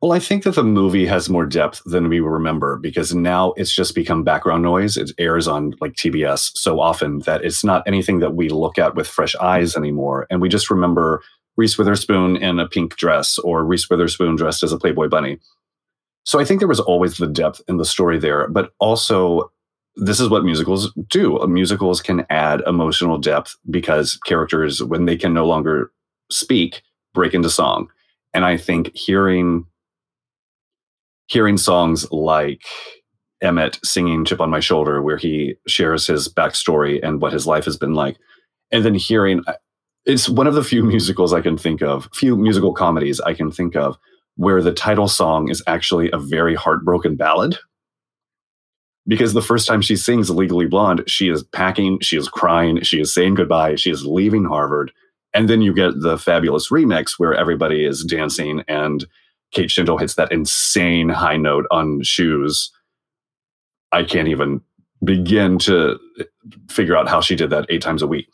Well, 0.00 0.12
I 0.12 0.20
think 0.20 0.44
that 0.44 0.54
the 0.54 0.62
movie 0.62 1.06
has 1.06 1.28
more 1.28 1.44
depth 1.44 1.82
than 1.84 2.08
we 2.08 2.20
remember 2.20 2.76
because 2.76 3.14
now 3.14 3.52
it's 3.56 3.74
just 3.74 3.96
become 3.96 4.22
background 4.22 4.62
noise. 4.62 4.96
It 4.96 5.10
airs 5.18 5.48
on 5.48 5.74
like 5.80 5.94
TBS 5.94 6.56
so 6.56 6.78
often 6.78 7.20
that 7.20 7.44
it's 7.44 7.64
not 7.64 7.82
anything 7.84 8.20
that 8.20 8.36
we 8.36 8.48
look 8.48 8.78
at 8.78 8.94
with 8.94 9.08
fresh 9.08 9.34
eyes 9.36 9.76
anymore. 9.76 10.28
And 10.30 10.40
we 10.40 10.48
just 10.48 10.70
remember 10.70 11.20
Reese 11.56 11.76
Witherspoon 11.76 12.36
in 12.36 12.60
a 12.60 12.68
pink 12.68 12.96
dress 12.96 13.38
or 13.38 13.64
Reese 13.64 13.90
Witherspoon 13.90 14.36
dressed 14.36 14.62
as 14.62 14.72
a 14.72 14.78
Playboy 14.78 15.08
bunny. 15.08 15.40
So 16.24 16.38
I 16.38 16.44
think 16.44 16.60
there 16.60 16.68
was 16.68 16.78
always 16.78 17.16
the 17.16 17.26
depth 17.26 17.60
in 17.66 17.78
the 17.78 17.84
story 17.84 18.20
there, 18.20 18.46
but 18.46 18.70
also 18.78 19.50
this 19.96 20.20
is 20.20 20.28
what 20.28 20.44
musicals 20.44 20.92
do. 21.08 21.44
Musicals 21.48 22.00
can 22.00 22.24
add 22.30 22.62
emotional 22.68 23.18
depth 23.18 23.56
because 23.68 24.16
characters, 24.26 24.80
when 24.80 25.06
they 25.06 25.16
can 25.16 25.34
no 25.34 25.44
longer 25.44 25.90
speak, 26.30 26.82
break 27.14 27.34
into 27.34 27.50
song. 27.50 27.88
And 28.32 28.44
I 28.44 28.56
think 28.56 28.94
hearing 28.94 29.66
hearing 31.28 31.56
songs 31.56 32.10
like 32.10 32.62
Emmett 33.40 33.78
singing 33.84 34.24
Chip 34.24 34.40
on 34.40 34.50
My 34.50 34.60
Shoulder, 34.60 35.00
where 35.00 35.16
he 35.16 35.54
shares 35.66 36.06
his 36.06 36.28
backstory 36.28 36.98
and 37.02 37.20
what 37.20 37.32
his 37.32 37.46
life 37.46 37.64
has 37.66 37.76
been 37.76 37.94
like. 37.94 38.16
And 38.72 38.84
then 38.84 38.94
hearing 38.94 39.42
uh, 39.46 39.54
it's 40.04 40.28
one 40.28 40.46
of 40.46 40.54
the 40.54 40.64
few 40.64 40.82
musicals 40.84 41.32
I 41.32 41.40
can 41.40 41.56
think 41.56 41.82
of, 41.82 42.08
few 42.14 42.36
musical 42.36 42.72
comedies 42.72 43.20
I 43.20 43.34
can 43.34 43.52
think 43.52 43.76
of, 43.76 43.96
where 44.36 44.62
the 44.62 44.72
title 44.72 45.08
song 45.08 45.48
is 45.48 45.62
actually 45.66 46.10
a 46.12 46.18
very 46.18 46.54
heartbroken 46.54 47.16
ballad. 47.16 47.58
Because 49.06 49.32
the 49.32 49.42
first 49.42 49.66
time 49.66 49.80
she 49.80 49.96
sings 49.96 50.30
Legally 50.30 50.66
Blonde, 50.66 51.04
she 51.06 51.30
is 51.30 51.42
packing, 51.42 51.98
she 52.00 52.16
is 52.18 52.28
crying, 52.28 52.82
she 52.82 53.00
is 53.00 53.12
saying 53.12 53.36
goodbye, 53.36 53.76
she 53.76 53.90
is 53.90 54.04
leaving 54.04 54.44
Harvard. 54.44 54.92
And 55.32 55.48
then 55.48 55.62
you 55.62 55.72
get 55.72 56.00
the 56.00 56.18
fabulous 56.18 56.68
remix 56.70 57.12
where 57.16 57.34
everybody 57.34 57.86
is 57.86 58.04
dancing 58.04 58.62
and 58.68 59.06
Kate 59.52 59.70
Shindle 59.70 59.98
hits 59.98 60.14
that 60.14 60.32
insane 60.32 61.08
high 61.08 61.36
note 61.36 61.66
on 61.70 62.02
shoes. 62.02 62.70
I 63.92 64.04
can't 64.04 64.28
even 64.28 64.60
begin 65.02 65.58
to 65.58 65.98
figure 66.68 66.96
out 66.96 67.08
how 67.08 67.20
she 67.20 67.36
did 67.36 67.50
that 67.50 67.66
eight 67.68 67.82
times 67.82 68.02
a 68.02 68.06
week. 68.06 68.28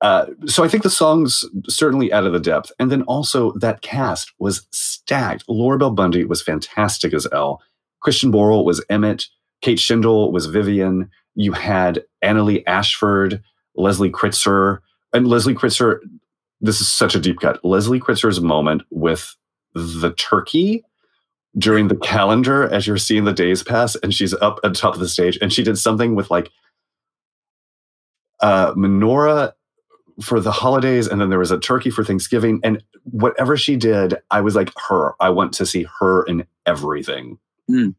Uh, 0.00 0.26
so 0.46 0.64
I 0.64 0.68
think 0.68 0.82
the 0.82 0.90
songs 0.90 1.44
certainly 1.68 2.10
added 2.10 2.32
the 2.32 2.40
depth. 2.40 2.72
And 2.78 2.90
then 2.90 3.02
also 3.02 3.52
that 3.58 3.82
cast 3.82 4.32
was 4.38 4.66
stacked. 4.70 5.44
Laura 5.48 5.78
Bell 5.78 5.90
Bundy 5.90 6.24
was 6.24 6.42
fantastic 6.42 7.12
as 7.12 7.26
Elle. 7.32 7.60
Christian 8.00 8.32
Borle 8.32 8.64
was 8.64 8.82
Emmett. 8.88 9.26
Kate 9.60 9.78
Shindle 9.78 10.32
was 10.32 10.46
Vivian. 10.46 11.10
You 11.34 11.52
had 11.52 12.02
Annaleigh 12.24 12.64
Ashford, 12.66 13.42
Leslie 13.76 14.10
Kritzer. 14.10 14.78
And 15.12 15.28
Leslie 15.28 15.54
Kritzer, 15.54 15.98
this 16.62 16.80
is 16.80 16.88
such 16.88 17.14
a 17.14 17.20
deep 17.20 17.40
cut. 17.40 17.62
Leslie 17.62 18.00
Kritzer's 18.00 18.40
moment 18.40 18.82
with 18.90 19.36
the 19.74 20.12
turkey 20.16 20.84
during 21.58 21.88
the 21.88 21.96
calendar 21.96 22.68
as 22.68 22.86
you're 22.86 22.96
seeing 22.96 23.24
the 23.24 23.32
days 23.32 23.62
pass 23.62 23.96
and 23.96 24.14
she's 24.14 24.34
up 24.34 24.60
at 24.62 24.74
top 24.74 24.94
of 24.94 25.00
the 25.00 25.08
stage 25.08 25.38
and 25.42 25.52
she 25.52 25.62
did 25.62 25.76
something 25.76 26.14
with 26.14 26.30
like 26.30 26.50
uh 28.40 28.72
menorah 28.74 29.52
for 30.22 30.38
the 30.38 30.52
holidays 30.52 31.06
and 31.06 31.20
then 31.20 31.30
there 31.30 31.38
was 31.38 31.50
a 31.50 31.58
turkey 31.58 31.90
for 31.90 32.04
thanksgiving 32.04 32.60
and 32.62 32.82
whatever 33.04 33.56
she 33.56 33.76
did 33.76 34.14
i 34.30 34.40
was 34.40 34.54
like 34.54 34.72
her. 34.88 35.14
I 35.20 35.30
want 35.30 35.52
to 35.54 35.66
see 35.66 35.86
her 35.98 36.22
in 36.24 36.46
everything. 36.66 37.38
Mm. 37.68 37.94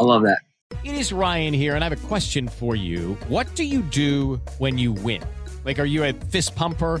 i 0.00 0.04
love 0.04 0.22
that. 0.22 0.38
It 0.84 0.94
is 0.94 1.12
ryan 1.12 1.52
here 1.52 1.74
and 1.74 1.82
i 1.82 1.88
have 1.88 1.98
a 1.98 2.06
question 2.06 2.46
for 2.46 2.76
you. 2.76 3.14
What 3.28 3.52
do 3.56 3.64
you 3.64 3.82
do 3.82 4.40
when 4.58 4.78
you 4.78 4.92
win? 4.92 5.24
Like 5.64 5.80
are 5.80 5.84
you 5.84 6.04
a 6.04 6.12
fist 6.12 6.54
pumper 6.54 7.00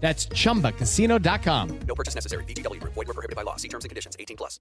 That's 0.00 0.26
ChumbaCasino.com. 0.28 1.80
No 1.86 1.94
purchase 1.94 2.14
necessary. 2.14 2.44
VGW. 2.44 2.80
Void 2.80 2.96
were 2.96 3.04
prohibited 3.04 3.36
by 3.36 3.42
law. 3.42 3.56
See 3.56 3.68
terms 3.68 3.84
and 3.84 3.90
conditions. 3.90 4.16
18 4.18 4.36
plus. 4.36 4.58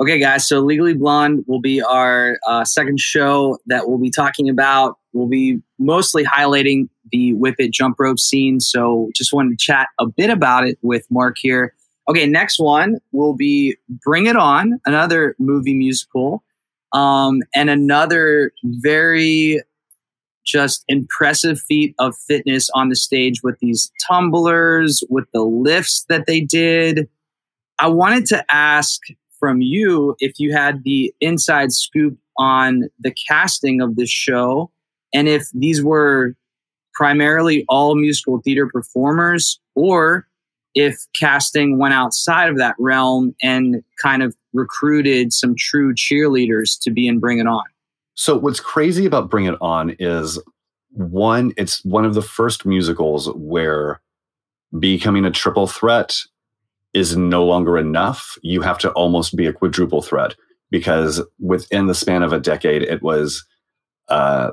Okay, 0.00 0.18
guys. 0.18 0.48
So 0.48 0.60
Legally 0.60 0.94
Blonde 0.94 1.44
will 1.46 1.60
be 1.60 1.80
our 1.80 2.38
uh, 2.48 2.64
second 2.64 2.98
show 2.98 3.58
that 3.66 3.88
we'll 3.88 3.98
be 3.98 4.10
talking 4.10 4.48
about. 4.48 4.98
We'll 5.12 5.28
be 5.28 5.60
mostly 5.78 6.24
highlighting 6.24 6.88
the 7.12 7.34
Whip 7.34 7.56
It 7.58 7.72
jump 7.72 7.96
rope 8.00 8.18
scene. 8.18 8.58
So 8.58 9.10
just 9.14 9.32
wanted 9.32 9.50
to 9.50 9.56
chat 9.56 9.88
a 10.00 10.06
bit 10.06 10.30
about 10.30 10.66
it 10.66 10.78
with 10.82 11.06
Mark 11.10 11.36
here. 11.38 11.74
Okay, 12.08 12.26
next 12.26 12.58
one 12.58 12.98
will 13.12 13.34
be 13.34 13.76
Bring 13.88 14.26
It 14.26 14.36
On, 14.36 14.80
another 14.84 15.36
movie 15.38 15.74
musical, 15.74 16.42
um, 16.92 17.40
and 17.54 17.70
another 17.70 18.52
very 18.64 19.62
just 20.44 20.84
impressive 20.88 21.60
feat 21.60 21.94
of 21.98 22.16
fitness 22.16 22.70
on 22.74 22.88
the 22.88 22.96
stage 22.96 23.42
with 23.42 23.58
these 23.60 23.90
tumblers, 24.06 25.02
with 25.08 25.24
the 25.32 25.42
lifts 25.42 26.04
that 26.08 26.26
they 26.26 26.40
did. 26.40 27.08
I 27.78 27.88
wanted 27.88 28.26
to 28.26 28.44
ask 28.54 29.00
from 29.38 29.60
you 29.60 30.16
if 30.20 30.38
you 30.38 30.52
had 30.52 30.84
the 30.84 31.12
inside 31.20 31.72
scoop 31.72 32.16
on 32.38 32.88
the 33.00 33.14
casting 33.28 33.80
of 33.80 33.96
this 33.96 34.10
show 34.10 34.70
and 35.12 35.28
if 35.28 35.48
these 35.54 35.82
were 35.82 36.34
primarily 36.94 37.64
all 37.68 37.94
musical 37.94 38.40
theater 38.40 38.68
performers 38.68 39.60
or 39.74 40.26
if 40.74 41.06
casting 41.18 41.78
went 41.78 41.94
outside 41.94 42.48
of 42.48 42.58
that 42.58 42.74
realm 42.78 43.34
and 43.42 43.82
kind 44.00 44.22
of 44.22 44.36
recruited 44.52 45.32
some 45.32 45.54
true 45.56 45.94
cheerleaders 45.94 46.78
to 46.80 46.90
be 46.90 47.06
in 47.06 47.18
Bring 47.18 47.38
It 47.38 47.46
On. 47.46 47.64
So 48.14 48.36
what's 48.36 48.60
crazy 48.60 49.06
about 49.06 49.30
Bring 49.30 49.46
It 49.46 49.56
On 49.60 49.94
is 49.98 50.40
one, 50.90 51.52
it's 51.56 51.84
one 51.84 52.04
of 52.04 52.14
the 52.14 52.22
first 52.22 52.64
musicals 52.64 53.28
where 53.34 54.00
becoming 54.78 55.24
a 55.24 55.30
triple 55.30 55.66
threat 55.66 56.16
is 56.92 57.16
no 57.16 57.44
longer 57.44 57.76
enough. 57.76 58.38
You 58.42 58.62
have 58.62 58.78
to 58.78 58.90
almost 58.92 59.36
be 59.36 59.46
a 59.46 59.52
quadruple 59.52 60.02
threat 60.02 60.36
because 60.70 61.20
within 61.40 61.86
the 61.86 61.94
span 61.94 62.22
of 62.22 62.32
a 62.32 62.40
decade, 62.40 62.82
it 62.82 63.02
was 63.02 63.44
uh, 64.08 64.52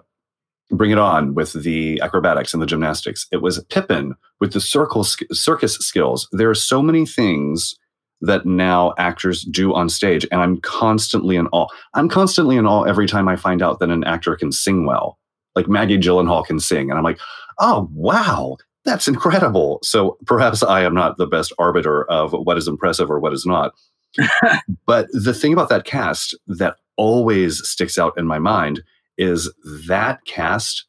Bring 0.72 0.92
It 0.92 0.98
On 0.98 1.36
with 1.36 1.54
the 1.54 2.02
acrobatics 2.02 2.54
and 2.54 2.62
the 2.62 2.68
gymnastics. 2.68 3.28
It 3.32 3.42
was 3.42 3.64
Pippin 3.66 4.16
with 4.40 4.54
the 4.54 4.62
circle 4.62 5.04
circus 5.04 5.76
skills. 5.76 6.28
There 6.32 6.50
are 6.50 6.56
so 6.56 6.82
many 6.82 7.06
things 7.06 7.76
that 8.22 8.46
now 8.46 8.94
actors 8.98 9.44
do 9.44 9.74
on 9.74 9.90
stage, 9.90 10.28
and 10.32 10.42
I'm 10.42 10.58
constantly 10.62 11.36
in 11.36 11.48
awe. 11.48 11.68
I'm 11.94 12.10
constantly 12.10 12.56
in 12.56 12.66
awe 12.66 12.84
every 12.84 13.08
time 13.08 13.28
I 13.28 13.36
find 13.36 13.62
out 13.62 13.80
that 13.80 13.90
an 13.90 14.04
actor 14.04 14.36
can 14.36 14.52
sing 14.52 14.86
well. 14.86 15.18
Like 15.56 15.68
Maggie 15.68 15.98
Gyllenhaal 15.98 16.46
can 16.46 16.60
sing, 16.60 16.90
and 16.90 16.98
I'm 16.98 17.04
like, 17.04 17.20
oh 17.60 17.90
wow, 17.94 18.58
that's 18.86 19.08
incredible. 19.08 19.80
So 19.84 20.18
perhaps 20.26 20.64
I 20.64 20.84
am 20.84 20.94
not 20.94 21.18
the 21.18 21.28
best 21.28 21.54
arbiter 21.60 22.10
of 22.10 22.32
what 22.34 22.58
is 22.58 22.68
impressive 22.68 23.10
or 23.10 23.20
what 23.20 23.34
is 23.34 23.46
not. 23.46 23.74
but 24.86 25.08
the 25.14 25.34
thing 25.34 25.54
about 25.54 25.70
that 25.70 25.86
cast 25.86 26.38
that 26.48 26.76
always 26.98 27.66
sticks 27.68 27.98
out 27.98 28.14
in 28.18 28.28
my 28.28 28.40
mind 28.40 28.82
is 29.18 29.52
that 29.88 30.24
cast 30.26 30.86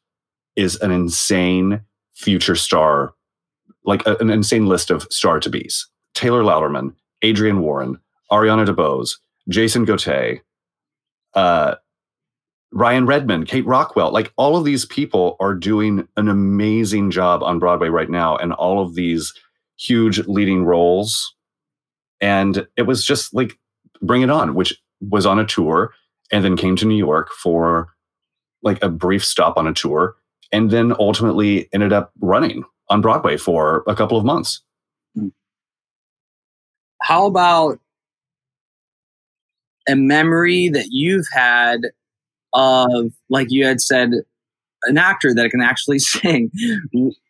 is 0.55 0.75
an 0.81 0.91
insane 0.91 1.81
future 2.13 2.55
star, 2.55 3.13
like 3.85 4.05
a, 4.05 4.17
an 4.17 4.29
insane 4.29 4.67
list 4.67 4.91
of 4.91 5.03
star 5.09 5.39
to 5.39 5.49
be's. 5.49 5.87
Taylor 6.13 6.43
Louderman, 6.43 6.93
Adrienne 7.23 7.61
Warren, 7.61 7.99
Ariana 8.31 8.67
DeBose, 8.67 9.17
Jason 9.49 9.85
Gotay, 9.85 10.41
uh, 11.33 11.75
Ryann 12.73 13.07
Redmond, 13.07 13.47
Kate 13.47 13.65
Rockwell, 13.65 14.11
like 14.11 14.33
all 14.35 14.57
of 14.57 14.65
these 14.65 14.85
people 14.85 15.37
are 15.39 15.53
doing 15.53 16.07
an 16.17 16.27
amazing 16.27 17.11
job 17.11 17.43
on 17.43 17.59
Broadway 17.59 17.89
right 17.89 18.09
now, 18.09 18.35
and 18.37 18.51
all 18.53 18.81
of 18.81 18.95
these 18.95 19.33
huge 19.77 20.19
leading 20.27 20.65
roles. 20.65 21.35
And 22.19 22.67
it 22.77 22.83
was 22.83 23.05
just 23.05 23.33
like 23.33 23.53
Bring 24.01 24.21
It 24.23 24.29
On, 24.29 24.55
which 24.55 24.73
was 25.01 25.25
on 25.25 25.39
a 25.39 25.45
tour 25.45 25.93
and 26.31 26.43
then 26.43 26.57
came 26.57 26.75
to 26.77 26.85
New 26.85 26.97
York 26.97 27.29
for 27.31 27.89
like 28.63 28.81
a 28.81 28.89
brief 28.89 29.23
stop 29.23 29.57
on 29.57 29.67
a 29.67 29.73
tour 29.73 30.15
and 30.51 30.71
then 30.71 30.93
ultimately 30.99 31.69
ended 31.73 31.93
up 31.93 32.11
running 32.21 32.63
on 32.89 33.01
Broadway 33.01 33.37
for 33.37 33.83
a 33.87 33.95
couple 33.95 34.17
of 34.17 34.25
months. 34.25 34.61
How 37.03 37.25
about 37.25 37.79
a 39.87 39.95
memory 39.95 40.69
that 40.69 40.87
you've 40.89 41.27
had 41.33 41.81
of, 42.53 43.11
like 43.29 43.47
you 43.49 43.65
had 43.65 43.81
said, 43.81 44.11
an 44.83 44.97
actor 44.97 45.33
that 45.33 45.49
can 45.51 45.61
actually 45.61 45.99
sing? 45.99 46.49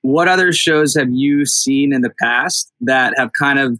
What 0.01 0.27
other 0.27 0.53
shows 0.53 0.95
have 0.95 1.09
you 1.11 1.45
seen 1.45 1.91
in 1.91 2.01
the 2.01 2.13
past 2.21 2.71
that 2.81 3.13
have 3.17 3.31
kind 3.37 3.59
of 3.59 3.79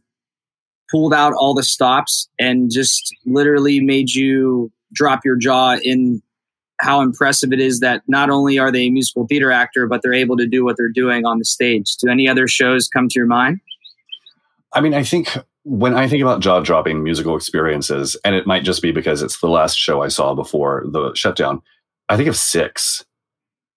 pulled 0.89 1.13
out 1.13 1.33
all 1.33 1.53
the 1.53 1.63
stops 1.63 2.27
and 2.39 2.71
just 2.71 3.15
literally 3.25 3.79
made 3.79 4.11
you 4.11 4.71
drop 4.93 5.21
your 5.23 5.35
jaw 5.35 5.77
in 5.83 6.21
how 6.81 7.01
impressive 7.01 7.53
it 7.53 7.59
is 7.59 7.79
that 7.79 8.01
not 8.07 8.29
only 8.29 8.57
are 8.57 8.71
they 8.71 8.87
a 8.87 8.89
musical 8.89 9.25
theater 9.27 9.51
actor, 9.51 9.87
but 9.87 10.01
they're 10.01 10.13
able 10.13 10.37
to 10.37 10.47
do 10.47 10.63
what 10.63 10.75
they're 10.75 10.89
doing 10.89 11.25
on 11.25 11.39
the 11.39 11.45
stage. 11.45 11.95
Do 11.97 12.09
any 12.09 12.27
other 12.27 12.47
shows 12.47 12.87
come 12.87 13.07
to 13.09 13.19
your 13.19 13.27
mind? 13.27 13.59
I 14.73 14.81
mean, 14.81 14.93
I 14.93 15.03
think 15.03 15.29
when 15.63 15.95
I 15.95 16.07
think 16.07 16.21
about 16.21 16.41
jaw 16.41 16.59
dropping 16.59 17.03
musical 17.03 17.35
experiences, 17.35 18.17
and 18.25 18.35
it 18.35 18.45
might 18.45 18.63
just 18.63 18.81
be 18.81 18.91
because 18.91 19.21
it's 19.21 19.39
the 19.39 19.49
last 19.49 19.77
show 19.77 20.01
I 20.01 20.09
saw 20.09 20.33
before 20.33 20.85
the 20.87 21.13
shutdown, 21.13 21.61
I 22.09 22.17
think 22.17 22.27
of 22.27 22.35
six 22.35 23.05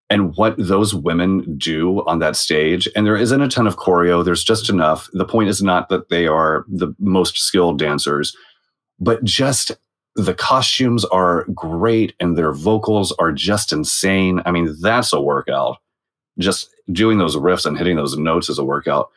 and 0.08 0.36
what 0.36 0.54
those 0.58 0.94
women 0.94 1.56
do 1.58 2.04
on 2.06 2.20
that 2.20 2.36
stage. 2.36 2.88
And 2.94 3.06
there 3.06 3.16
isn't 3.16 3.40
a 3.40 3.48
ton 3.48 3.66
of 3.66 3.76
choreo, 3.76 4.24
there's 4.24 4.44
just 4.44 4.68
enough. 4.68 5.08
The 5.12 5.24
point 5.24 5.48
is 5.48 5.62
not 5.62 5.88
that 5.88 6.08
they 6.10 6.26
are 6.26 6.64
the 6.68 6.94
most 6.98 7.38
skilled 7.38 7.78
dancers, 7.78 8.36
but 9.00 9.22
just 9.24 9.72
the 10.14 10.34
costumes 10.34 11.04
are 11.06 11.44
great 11.54 12.14
and 12.20 12.36
their 12.36 12.52
vocals 12.52 13.12
are 13.18 13.32
just 13.32 13.72
insane. 13.72 14.40
I 14.46 14.50
mean, 14.50 14.74
that's 14.80 15.12
a 15.12 15.20
workout. 15.20 15.78
Just 16.38 16.70
doing 16.92 17.18
those 17.18 17.36
riffs 17.36 17.66
and 17.66 17.76
hitting 17.76 17.96
those 17.96 18.16
notes 18.16 18.48
is 18.48 18.58
a 18.58 18.64
workout. 18.64 19.10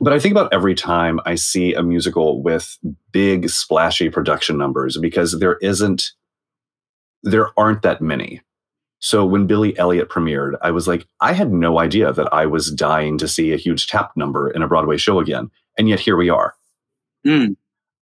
But 0.00 0.12
I 0.12 0.18
think 0.18 0.32
about 0.32 0.52
every 0.52 0.74
time 0.74 1.20
I 1.26 1.34
see 1.34 1.74
a 1.74 1.82
musical 1.82 2.42
with 2.42 2.78
big 3.10 3.48
splashy 3.50 4.08
production 4.10 4.56
numbers 4.56 4.96
because 4.96 5.38
there 5.40 5.56
isn't 5.56 6.12
there 7.24 7.48
aren't 7.58 7.82
that 7.82 8.00
many. 8.00 8.42
So 9.00 9.26
when 9.26 9.46
Billy 9.46 9.76
Elliot 9.78 10.08
premiered, 10.08 10.56
I 10.62 10.70
was 10.70 10.86
like, 10.86 11.06
I 11.20 11.32
had 11.32 11.52
no 11.52 11.80
idea 11.80 12.12
that 12.12 12.32
I 12.32 12.46
was 12.46 12.70
dying 12.70 13.18
to 13.18 13.28
see 13.28 13.52
a 13.52 13.56
huge 13.56 13.88
tap 13.88 14.12
number 14.16 14.50
in 14.50 14.62
a 14.62 14.68
Broadway 14.68 14.96
show 14.96 15.18
again. 15.18 15.50
And 15.76 15.88
yet 15.88 16.00
here 16.00 16.16
we 16.16 16.30
are. 16.30 16.54
Mm 17.26 17.56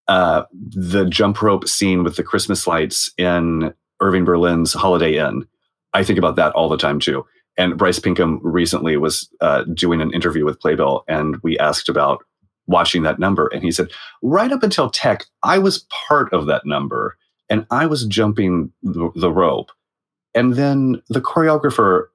uh, 0.09 0.45
the 0.53 1.05
jump 1.07 1.43
rope 1.43 1.69
scene 1.69 2.05
with 2.05 2.17
the 2.17 2.23
Christmas 2.23 2.67
lights 2.67 3.11
in 3.19 3.73
Irving 4.01 4.25
Berlin's 4.25 4.73
Holiday 4.73 5.17
Inn. 5.17 5.47
I 5.95 6.05
think 6.05 6.19
about 6.19 6.37
that 6.37 6.53
all 6.53 6.69
the 6.69 6.77
time 6.77 7.01
too. 7.01 7.27
And 7.59 7.79
Bryce 7.79 7.99
Pinkham 7.99 8.41
recently 8.43 8.97
was 8.97 9.29
uh, 9.41 9.65
doing 9.65 10.01
an 10.03 10.13
interview 10.13 10.45
with 10.45 10.61
Playbill, 10.61 11.05
and 11.09 11.37
we 11.43 11.59
asked 11.59 11.89
about 11.89 12.23
watching 12.67 13.03
that 13.03 13.19
number. 13.19 13.47
And 13.49 13.63
he 13.63 13.71
said, 13.71 13.89
right 14.23 14.53
up 14.53 14.63
until 14.63 14.91
tech, 14.91 15.25
I 15.43 15.59
was 15.59 15.87
part 16.09 16.33
of 16.33 16.47
that 16.47 16.67
number 16.67 17.17
and 17.49 17.65
I 17.71 17.87
was 17.87 18.05
jumping 18.07 18.73
the, 18.83 19.11
the 19.15 19.31
rope. 19.31 19.71
And 20.35 20.55
then 20.55 21.01
the 21.09 21.21
choreographer, 21.21 22.07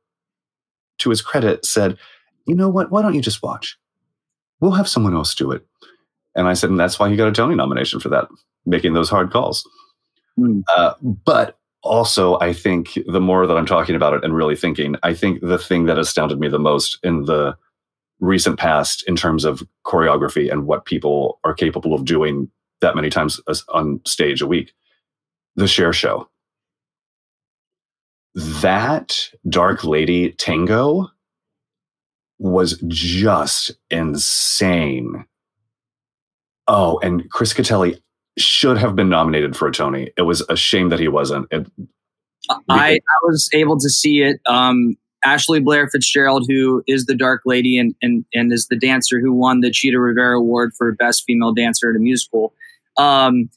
to 1.00 1.10
his 1.10 1.22
credit, 1.22 1.66
said, 1.66 1.98
you 2.46 2.54
know 2.54 2.70
what? 2.70 2.92
Why 2.92 3.02
don't 3.02 3.16
you 3.16 3.22
just 3.22 3.42
watch? 3.42 3.80
We'll 4.60 4.72
have 4.72 4.90
someone 4.90 5.16
else 5.16 5.34
do 5.34 5.52
it. 5.52 5.66
And 6.36 6.48
I 6.48 6.54
said, 6.54 6.70
and 6.70 6.80
that's 6.80 7.00
why 7.00 7.10
he 7.10 7.16
got 7.16 7.28
a 7.28 7.32
Tony 7.32 7.56
nomination 7.56 8.00
for 8.00 8.10
that, 8.10 8.28
making 8.66 8.94
those 8.94 9.10
hard 9.10 9.32
calls. 9.32 9.68
Mm. 10.38 10.64
Uh, 10.76 10.94
but 11.02 11.58
also, 11.84 12.40
I 12.40 12.54
think 12.54 12.98
the 13.08 13.22
more 13.22 13.48
that 13.48 13.58
I'm 13.58 13.66
talking 13.66 13.96
about 13.96 14.14
it 14.14 14.24
and 14.24 14.36
really 14.36 14.56
thinking, 14.56 14.96
I 15.04 15.14
think 15.14 15.42
the 15.42 15.58
thing 15.58 15.86
that 15.86 15.98
astounded 15.98 16.40
me 16.40 16.48
the 16.48 16.60
most 16.60 17.00
in 17.04 17.26
the 17.26 17.56
recent 18.20 18.60
past 18.60 19.04
in 19.08 19.16
terms 19.16 19.46
of 19.46 19.64
choreography 19.86 20.52
and 20.52 20.68
what 20.68 20.86
people 20.86 21.40
are 21.44 21.54
capable 21.54 21.94
of 21.94 22.06
doing 22.06 22.50
that 22.82 22.96
many 22.96 23.10
times 23.10 23.40
on 23.70 24.00
stage 24.06 24.42
a 24.42 24.48
week, 24.48 24.74
the 25.56 25.68
Cher 25.68 25.94
show. 25.94 26.30
That 28.36 29.18
Dark 29.50 29.84
Lady 29.84 30.32
tango 30.34 31.10
was 32.40 32.82
just 32.88 33.72
insane 33.90 35.26
Oh, 36.74 37.00
and 37.00 37.30
Chris 37.30 37.54
Gattelli 37.54 38.00
should 38.38 38.78
have 38.78 38.96
been 38.96 39.10
nominated 39.10 39.56
for 39.56 39.68
a 39.68 39.72
Tony. 39.72 40.12
It 40.18 40.24
was 40.24 40.42
a 40.50 40.56
shame 40.56 40.90
that 40.90 41.00
he 41.00 41.08
wasn't. 41.08 41.48
It, 41.52 41.68
I, 42.70 42.94
I 42.94 43.18
was 43.24 43.50
able 43.54 43.78
to 43.80 43.90
see 43.90 44.22
it. 44.22 44.40
Um, 44.46 44.98
Ashley 45.24 45.60
Blair 45.60 45.88
Fitzgerald, 45.88 46.46
who 46.50 46.84
is 46.88 47.06
the 47.06 47.16
Dark 47.16 47.42
Lady 47.46 47.78
and, 47.78 47.94
and, 48.02 48.26
and 48.34 48.52
is 48.52 48.68
the 48.68 48.76
dancer 48.76 49.20
who 49.20 49.34
won 49.34 49.60
the 49.60 49.70
Chita 49.70 50.00
Rivera 50.00 50.38
Award 50.38 50.74
for 50.76 50.92
Best 50.94 51.24
Female 51.26 51.54
Dancer 51.54 51.92
at 51.92 51.96
a 51.96 52.00
Musical. 52.00 52.54
Um, 52.98 53.50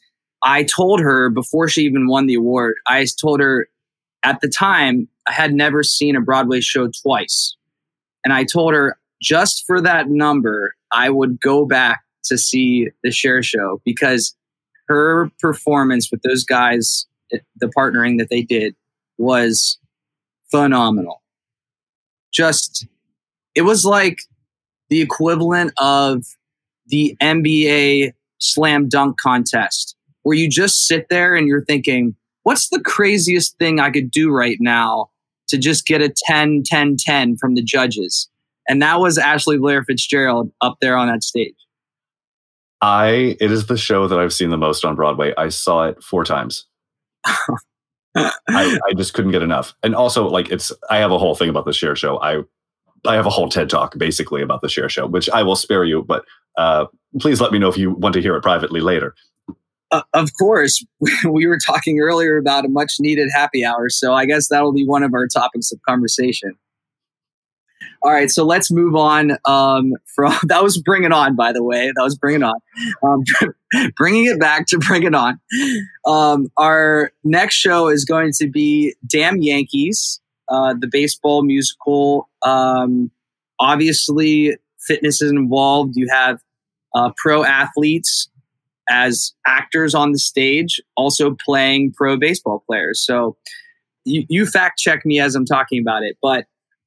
I 0.43 0.65
told 0.65 1.01
her 1.01 1.31
before 1.31 1.69
she 1.69 1.83
even 1.83 2.07
won 2.07 2.27
the 2.27 2.35
award, 2.35 2.75
I 2.87 3.07
told 3.19 3.41
her 3.41 3.69
at 4.23 4.41
the 4.41 4.49
time 4.49 5.09
I 5.27 5.33
had 5.33 5.55
never 5.55 5.83
seen 5.83 6.17
a 6.17 6.21
Broadway 6.21 6.61
show 6.61 6.89
twice. 6.89 7.57
And 8.25 8.33
I 8.33 8.45
told 8.45 8.75
her 8.75 8.99
just 9.23 9.65
for 9.67 9.81
that 9.81 10.09
number, 10.09 10.75
I 10.93 11.09
would 11.09 11.41
go 11.41 11.65
back 11.65 12.03
to 12.25 12.37
see 12.37 12.89
the 13.03 13.11
Cher 13.11 13.43
show 13.43 13.81
because 13.85 14.35
her 14.89 15.31
performance 15.41 16.11
with 16.11 16.23
those 16.23 16.45
guys, 16.45 17.07
eh, 17.33 17.39
the 17.57 17.67
partnering 17.67 18.19
that 18.19 18.29
they 18.31 18.43
did 18.43 18.75
was 19.19 19.79
phenomenal. 20.51 21.23
Just, 22.33 22.87
it 23.55 23.63
was 23.63 23.85
like 23.85 24.19
the 24.89 25.01
equivalent 25.01 25.73
of 25.79 26.25
the 26.87 27.17
NBA 27.23 28.13
slam 28.39 28.89
dunk 28.89 29.19
contest 29.19 29.97
where 30.23 30.37
you 30.37 30.49
just 30.49 30.87
sit 30.87 31.07
there 31.09 31.35
and 31.35 31.47
you're 31.47 31.65
thinking, 31.65 32.15
what's 32.43 32.69
the 32.69 32.81
craziest 32.81 33.57
thing 33.59 33.79
I 33.79 33.91
could 33.91 34.11
do 34.11 34.31
right 34.31 34.57
now 34.61 35.11
to 35.49 35.59
just 35.59 35.87
get 35.87 36.03
a 36.03 36.13
10, 36.27 36.63
10, 36.67 36.97
10 36.99 37.37
from 37.37 37.55
the 37.55 37.63
judges? 37.63 38.29
And 38.69 38.81
that 38.83 39.01
was 39.01 39.19
Ashley 39.19 39.59
Blair 39.59 39.85
Fitzgerald 39.85 40.51
up 40.61 40.79
there 40.81 40.97
on 40.97 41.09
that 41.09 41.23
stage. 41.23 41.55
I 42.81 43.37
it 43.41 43.51
is 43.51 43.67
the 43.67 43.79
show 43.79 44.09
that 44.09 44.19
I've 44.19 44.33
seen 44.33 44.51
the 44.51 44.59
most 44.59 44.85
on 44.85 44.95
Broadway. 44.95 45.33
I 45.37 45.49
saw 45.49 45.85
it 45.85 46.03
four 46.03 46.25
times. 46.25 46.67
I, 48.17 48.31
I 48.49 48.95
just 48.97 49.15
couldn't 49.15 49.33
get 49.33 49.43
enough. 49.43 49.75
And 49.83 49.95
also, 49.95 50.29
like 50.29 50.51
it's 50.51 50.73
I 50.91 50.99
have 50.99 51.11
a 51.11 51.19
whole 51.19 51.35
thing 51.35 51.49
about 51.49 51.65
the 51.65 51.73
Cher 51.73 51.97
show. 51.97 52.21
I 52.21 52.43
I 53.07 53.15
have 53.15 53.27
a 53.27 53.31
whole 53.31 53.49
TED 53.49 53.69
talk 53.69 53.97
basically 53.99 54.43
about 54.43 54.63
the 54.63 54.69
Cher 54.69 54.89
Show, 54.89 55.07
which 55.07 55.29
I 55.31 55.43
will 55.43 55.57
spare 55.57 55.85
you, 55.85 56.03
but 56.03 56.25
uh, 56.57 56.87
please 57.21 57.41
let 57.41 57.53
me 57.53 57.59
know 57.59 57.69
if 57.69 57.77
you 57.77 57.93
want 57.93 58.15
to 58.15 58.23
hear 58.23 58.37
it 58.37 58.43
privately 58.43 58.81
later. 58.81 59.15
Uh, 59.91 60.03
of 60.15 60.31
course, 60.39 60.85
we 61.29 61.47
were 61.47 61.59
talking 61.59 62.01
earlier 62.01 62.37
about 62.37 62.65
a 62.65 62.69
much 62.69 62.95
needed 62.99 63.29
happy 63.33 63.65
hour, 63.65 63.89
so 63.89 64.15
I 64.15 64.27
guess 64.27 64.49
that'll 64.49 64.73
be 64.73 64.87
one 64.87 65.03
of 65.03 65.15
our 65.15 65.27
topics 65.27 65.71
of 65.73 65.81
conversation. 65.83 66.55
All 68.05 68.13
right, 68.13 68.29
so 68.29 68.45
let's 68.45 68.71
move 68.71 68.95
on. 68.95 69.39
Um, 69.47 69.95
from 70.15 70.35
that 70.45 70.63
was 70.63 70.77
Bring 70.77 71.05
It 71.05 71.13
On, 71.13 71.35
by 71.35 71.55
the 71.55 71.63
way. 71.63 71.91
That 71.97 72.03
was 72.03 72.17
Bring 72.17 72.37
It 72.37 72.43
On. 72.43 72.55
Um, 73.03 73.25
bringing 73.97 74.27
it 74.27 74.39
back 74.39 74.67
to 74.69 74.79
Bring 74.79 75.05
It 75.05 75.15
On. 75.15 75.41
Um, 76.07 76.49
our 76.59 77.13
next 77.25 77.55
show 77.55 77.89
is 77.89 78.05
going 78.05 78.33
to 78.35 78.49
be 78.49 78.95
Damn 79.09 79.41
Yankees, 79.41 80.21
uh, 80.51 80.75
the 80.79 80.87
baseball 80.87 81.45
musical. 81.45 82.29
Um, 82.43 83.11
obviously, 83.59 84.55
fitness 84.79 85.23
is 85.23 85.31
involved. 85.31 85.97
You 85.97 86.09
have 86.11 86.41
uh, 86.95 87.11
pro 87.17 87.43
athletes 87.43 88.29
as 88.91 89.33
actors 89.47 89.95
on 89.95 90.13
the 90.13 90.19
stage, 90.19 90.79
also 90.95 91.35
playing 91.43 91.93
pro 91.93 92.19
baseball 92.19 92.63
players. 92.67 93.01
So 93.01 93.39
you, 94.05 94.27
you 94.29 94.45
fact 94.45 94.79
check 94.79 95.07
me 95.07 95.21
as 95.21 95.35
I'm 95.35 95.47
talking 95.47 95.81
about 95.81 96.03
it, 96.03 96.19
but 96.21 96.45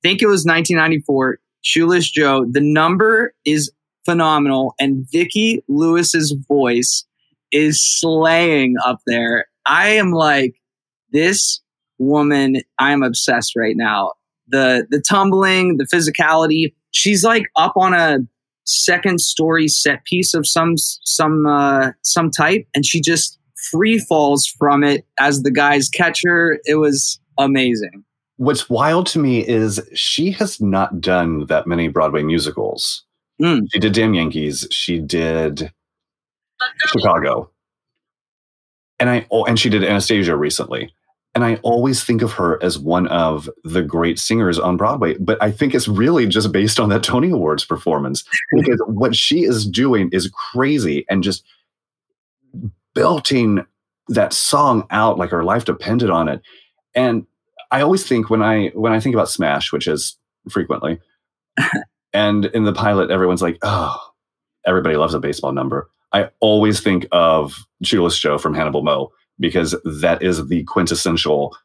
think 0.07 0.21
it 0.21 0.27
was 0.27 0.45
1994. 0.45 1.39
Shoeless 1.63 2.09
Joe. 2.09 2.45
The 2.49 2.61
number 2.61 3.33
is 3.43 3.71
phenomenal, 4.05 4.73
and 4.79 5.05
Vicki 5.11 5.61
Lewis's 5.67 6.33
voice 6.47 7.03
is 7.51 7.85
slaying 7.99 8.75
up 8.85 9.01
there. 9.05 9.47
I 9.65 9.89
am 9.89 10.11
like 10.11 10.55
this 11.11 11.59
woman. 11.97 12.61
I 12.79 12.91
am 12.93 13.03
obsessed 13.03 13.53
right 13.57 13.75
now. 13.75 14.13
The 14.47 14.87
the 14.89 15.01
tumbling, 15.01 15.75
the 15.75 15.83
physicality. 15.83 16.73
She's 16.91 17.25
like 17.25 17.51
up 17.57 17.73
on 17.75 17.93
a 17.93 18.19
second 18.63 19.19
story 19.19 19.67
set 19.67 20.05
piece 20.05 20.33
of 20.33 20.47
some 20.47 20.75
some 20.77 21.45
uh, 21.45 21.91
some 22.01 22.31
type, 22.31 22.65
and 22.73 22.85
she 22.85 23.01
just 23.01 23.37
free 23.71 23.99
falls 23.99 24.47
from 24.47 24.85
it 24.85 25.05
as 25.19 25.41
the 25.41 25.51
guys 25.51 25.89
catch 25.89 26.21
her. 26.23 26.61
It 26.63 26.75
was 26.75 27.19
amazing. 27.37 28.05
What's 28.37 28.69
wild 28.69 29.07
to 29.07 29.19
me 29.19 29.45
is 29.45 29.81
she 29.93 30.31
has 30.31 30.61
not 30.61 31.01
done 31.01 31.47
that 31.47 31.67
many 31.67 31.87
Broadway 31.87 32.23
musicals. 32.23 33.03
Mm. 33.41 33.67
She 33.71 33.79
did 33.79 33.93
Damn 33.93 34.13
Yankees. 34.13 34.67
She 34.71 34.99
did 34.99 35.71
Chicago, 36.87 37.49
and 38.99 39.09
I 39.09 39.27
oh, 39.31 39.45
and 39.45 39.59
she 39.59 39.69
did 39.69 39.83
Anastasia 39.83 40.35
recently. 40.35 40.93
And 41.35 41.45
I 41.45 41.59
always 41.61 42.03
think 42.03 42.23
of 42.23 42.31
her 42.33 42.57
as 42.63 42.79
one 42.79 43.05
of 43.09 43.47
the 43.63 43.83
great 43.83 44.17
singers 44.17 44.57
on 44.57 44.75
Broadway, 44.75 45.15
but 45.19 45.37
I 45.39 45.51
think 45.51 45.75
it's 45.75 45.87
really 45.87 46.25
just 46.25 46.51
based 46.51 46.79
on 46.79 46.89
that 46.89 47.03
Tony 47.03 47.29
Awards 47.29 47.63
performance 47.63 48.23
because 48.55 48.81
what 48.87 49.15
she 49.15 49.43
is 49.43 49.67
doing 49.67 50.09
is 50.11 50.31
crazy 50.51 51.05
and 51.11 51.21
just 51.21 51.43
belting 52.95 53.63
that 54.07 54.33
song 54.33 54.87
out 54.89 55.19
like 55.19 55.29
her 55.29 55.43
life 55.43 55.65
depended 55.65 56.09
on 56.09 56.27
it. 56.27 56.41
And 56.95 57.27
I 57.71 57.81
always 57.81 58.07
think 58.07 58.29
when 58.29 58.41
I 58.41 58.67
when 58.69 58.93
I 58.93 58.99
think 58.99 59.15
about 59.15 59.29
Smash, 59.29 59.71
which 59.71 59.87
is 59.87 60.17
frequently, 60.49 60.99
and 62.13 62.45
in 62.45 62.63
the 62.63 62.73
pilot, 62.73 63.11
everyone's 63.11 63.41
like, 63.41 63.57
"Oh, 63.61 63.97
everybody 64.65 64.95
loves 64.95 65.13
a 65.13 65.19
baseball 65.19 65.51
number." 65.51 65.89
I 66.13 66.29
always 66.39 66.79
think 66.79 67.07
of 67.11 67.55
Shoeless 67.83 68.17
Joe 68.17 68.37
from 68.37 68.53
Hannibal 68.53 68.83
Mo 68.83 69.11
because 69.39 69.75
that 70.01 70.21
is 70.21 70.47
the 70.47 70.63
quintessential. 70.63 71.55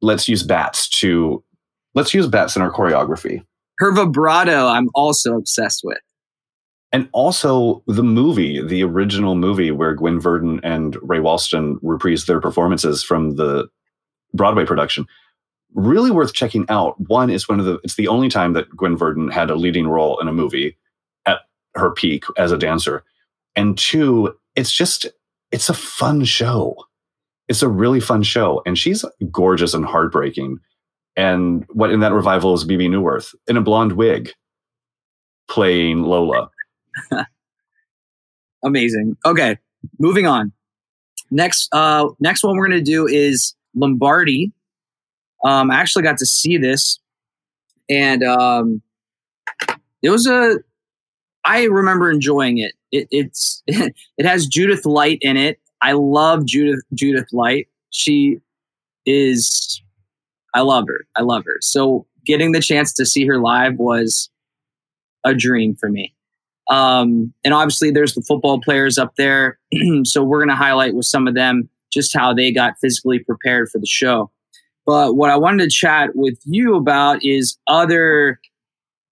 Let's 0.00 0.28
use 0.28 0.42
bats 0.42 0.88
to 1.00 1.42
let's 1.94 2.14
use 2.14 2.26
bats 2.26 2.56
in 2.56 2.62
our 2.62 2.72
choreography. 2.72 3.44
Her 3.78 3.92
vibrato, 3.92 4.66
I'm 4.66 4.88
also 4.94 5.36
obsessed 5.36 5.80
with. 5.82 5.98
And 6.92 7.08
also 7.12 7.82
the 7.88 8.04
movie, 8.04 8.64
the 8.64 8.84
original 8.84 9.34
movie 9.34 9.72
where 9.72 9.94
Gwen 9.94 10.20
Verdon 10.20 10.60
and 10.62 10.96
Ray 11.02 11.18
Walston 11.18 11.78
reprise 11.82 12.26
their 12.26 12.40
performances 12.40 13.02
from 13.02 13.34
the 13.34 13.68
Broadway 14.34 14.64
production. 14.64 15.06
Really 15.74 16.10
worth 16.10 16.34
checking 16.34 16.66
out. 16.68 17.00
One 17.08 17.30
is 17.30 17.48
one 17.48 17.58
of 17.58 17.66
the 17.66 17.80
it's 17.82 17.96
the 17.96 18.08
only 18.08 18.28
time 18.28 18.52
that 18.52 18.68
Gwen 18.76 18.96
Verdon 18.96 19.28
had 19.28 19.50
a 19.50 19.56
leading 19.56 19.88
role 19.88 20.20
in 20.20 20.28
a 20.28 20.32
movie 20.32 20.76
at 21.26 21.38
her 21.74 21.90
peak 21.90 22.24
as 22.36 22.52
a 22.52 22.58
dancer. 22.58 23.04
And 23.56 23.76
two, 23.76 24.36
it's 24.54 24.72
just 24.72 25.06
it's 25.50 25.68
a 25.68 25.74
fun 25.74 26.24
show. 26.24 26.76
It's 27.48 27.62
a 27.62 27.68
really 27.68 28.00
fun 28.00 28.22
show. 28.22 28.62
And 28.66 28.78
she's 28.78 29.04
gorgeous 29.30 29.74
and 29.74 29.84
heartbreaking. 29.84 30.58
And 31.16 31.64
what 31.72 31.90
in 31.90 32.00
that 32.00 32.12
revival 32.12 32.54
is 32.54 32.64
Bebe 32.64 32.88
Neuwirth 32.88 33.34
in 33.46 33.56
a 33.56 33.60
blonde 33.60 33.92
wig 33.92 34.32
playing 35.48 36.02
Lola. 36.02 36.50
Amazing. 38.64 39.16
Okay, 39.24 39.58
moving 39.98 40.26
on. 40.26 40.52
Next, 41.30 41.68
uh, 41.72 42.08
next 42.20 42.42
one 42.42 42.56
we're 42.56 42.66
gonna 42.66 42.80
do 42.80 43.06
is 43.06 43.54
Lombardi. 43.74 44.52
Um, 45.44 45.70
I 45.70 45.76
actually 45.76 46.04
got 46.04 46.18
to 46.18 46.26
see 46.26 46.56
this, 46.56 46.98
and 47.88 48.22
um, 48.22 48.82
it 50.02 50.10
was 50.10 50.26
a. 50.26 50.58
I 51.44 51.64
remember 51.64 52.10
enjoying 52.10 52.58
it. 52.58 52.72
it 52.90 53.08
it's 53.10 53.62
it 53.66 53.94
has 54.24 54.46
Judith 54.46 54.86
Light 54.86 55.18
in 55.20 55.36
it. 55.36 55.60
I 55.82 55.92
love 55.92 56.46
Judith 56.46 56.80
Judith 56.94 57.28
Light. 57.32 57.68
She 57.90 58.38
is. 59.06 59.82
I 60.54 60.60
love 60.60 60.84
her. 60.88 61.06
I 61.16 61.22
love 61.22 61.44
her. 61.44 61.56
So 61.60 62.06
getting 62.24 62.52
the 62.52 62.60
chance 62.60 62.92
to 62.94 63.04
see 63.04 63.26
her 63.26 63.38
live 63.38 63.74
was 63.76 64.30
a 65.24 65.34
dream 65.34 65.74
for 65.74 65.90
me. 65.90 66.14
Um, 66.70 67.32
and 67.44 67.52
obviously, 67.52 67.90
there's 67.90 68.14
the 68.14 68.22
football 68.22 68.60
players 68.60 68.96
up 68.96 69.16
there. 69.16 69.58
so 70.04 70.22
we're 70.22 70.38
going 70.38 70.48
to 70.48 70.54
highlight 70.54 70.94
with 70.94 71.06
some 71.06 71.28
of 71.28 71.34
them 71.34 71.68
just 71.94 72.14
how 72.14 72.34
they 72.34 72.52
got 72.52 72.74
physically 72.80 73.20
prepared 73.20 73.68
for 73.70 73.78
the 73.78 73.86
show. 73.86 74.30
But 74.86 75.16
what 75.16 75.30
I 75.30 75.36
wanted 75.36 75.64
to 75.64 75.70
chat 75.70 76.10
with 76.14 76.38
you 76.44 76.74
about 76.74 77.24
is 77.24 77.56
other 77.66 78.38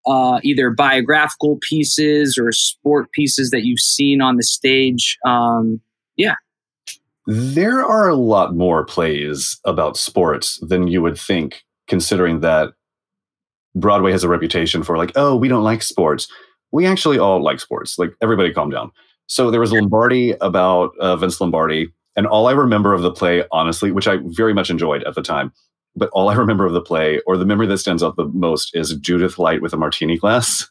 uh, 0.07 0.41
either 0.43 0.71
biographical 0.71 1.59
pieces 1.69 2.37
or 2.39 2.53
sport 2.53 3.11
pieces 3.13 3.51
that 3.51 3.65
you've 3.65 3.81
seen 3.81 4.21
on 4.21 4.37
the 4.37 4.43
stage. 4.43 5.19
Um, 5.25 5.81
yeah. 6.17 6.35
There 7.27 7.85
are 7.85 8.09
a 8.09 8.17
lot 8.17 8.55
more 8.55 8.85
plays 8.85 9.61
about 9.65 9.97
sports 9.97 10.59
than 10.61 10.89
you 10.89 11.01
would 11.03 11.19
think, 11.19 11.63
considering 11.87 12.41
that 12.41 12.71
Broadway 13.75 14.11
has 14.11 14.25
a 14.25 14.29
reputation 14.29 14.83
for 14.83 14.99
like, 14.99 15.13
oh, 15.15 15.37
we 15.37 15.49
don't 15.49 15.63
like 15.63 15.83
sports. 15.83 16.27
We 16.73 16.85
actually 16.85 17.19
all 17.19 17.43
like 17.43 17.61
sports. 17.61 17.99
Like 17.99 18.11
everybody 18.21 18.53
calm 18.53 18.71
down. 18.71 18.91
So 19.27 19.51
there 19.51 19.61
was 19.61 19.73
Lombardi 19.73 20.33
about 20.41 20.93
uh, 20.99 21.17
Vince 21.17 21.41
Lombardi 21.41 21.93
and 22.17 22.27
all 22.27 22.49
I 22.49 22.53
remember 22.53 22.93
of 22.93 23.03
the 23.03 23.13
play, 23.13 23.45
honestly, 23.53 23.91
which 23.91 24.09
I 24.09 24.19
very 24.23 24.53
much 24.53 24.71
enjoyed 24.71 25.03
at 25.05 25.15
the 25.15 25.23
time, 25.23 25.53
but 25.97 26.11
all 26.13 26.29
I 26.29 26.35
remember 26.35 26.67
of 26.67 26.73
the 26.73 26.81
play, 26.81 27.21
or 27.27 27.37
the 27.37 27.45
memory 27.45 27.67
that 27.67 27.79
stands 27.79 28.03
out 28.03 28.17
the 28.17 28.27
most, 28.27 28.75
is 28.75 28.95
Judith 28.97 29.39
Light 29.39 29.63
with 29.63 29.73
a 29.73 29.77
martini 29.77 30.19
glass. 30.19 30.69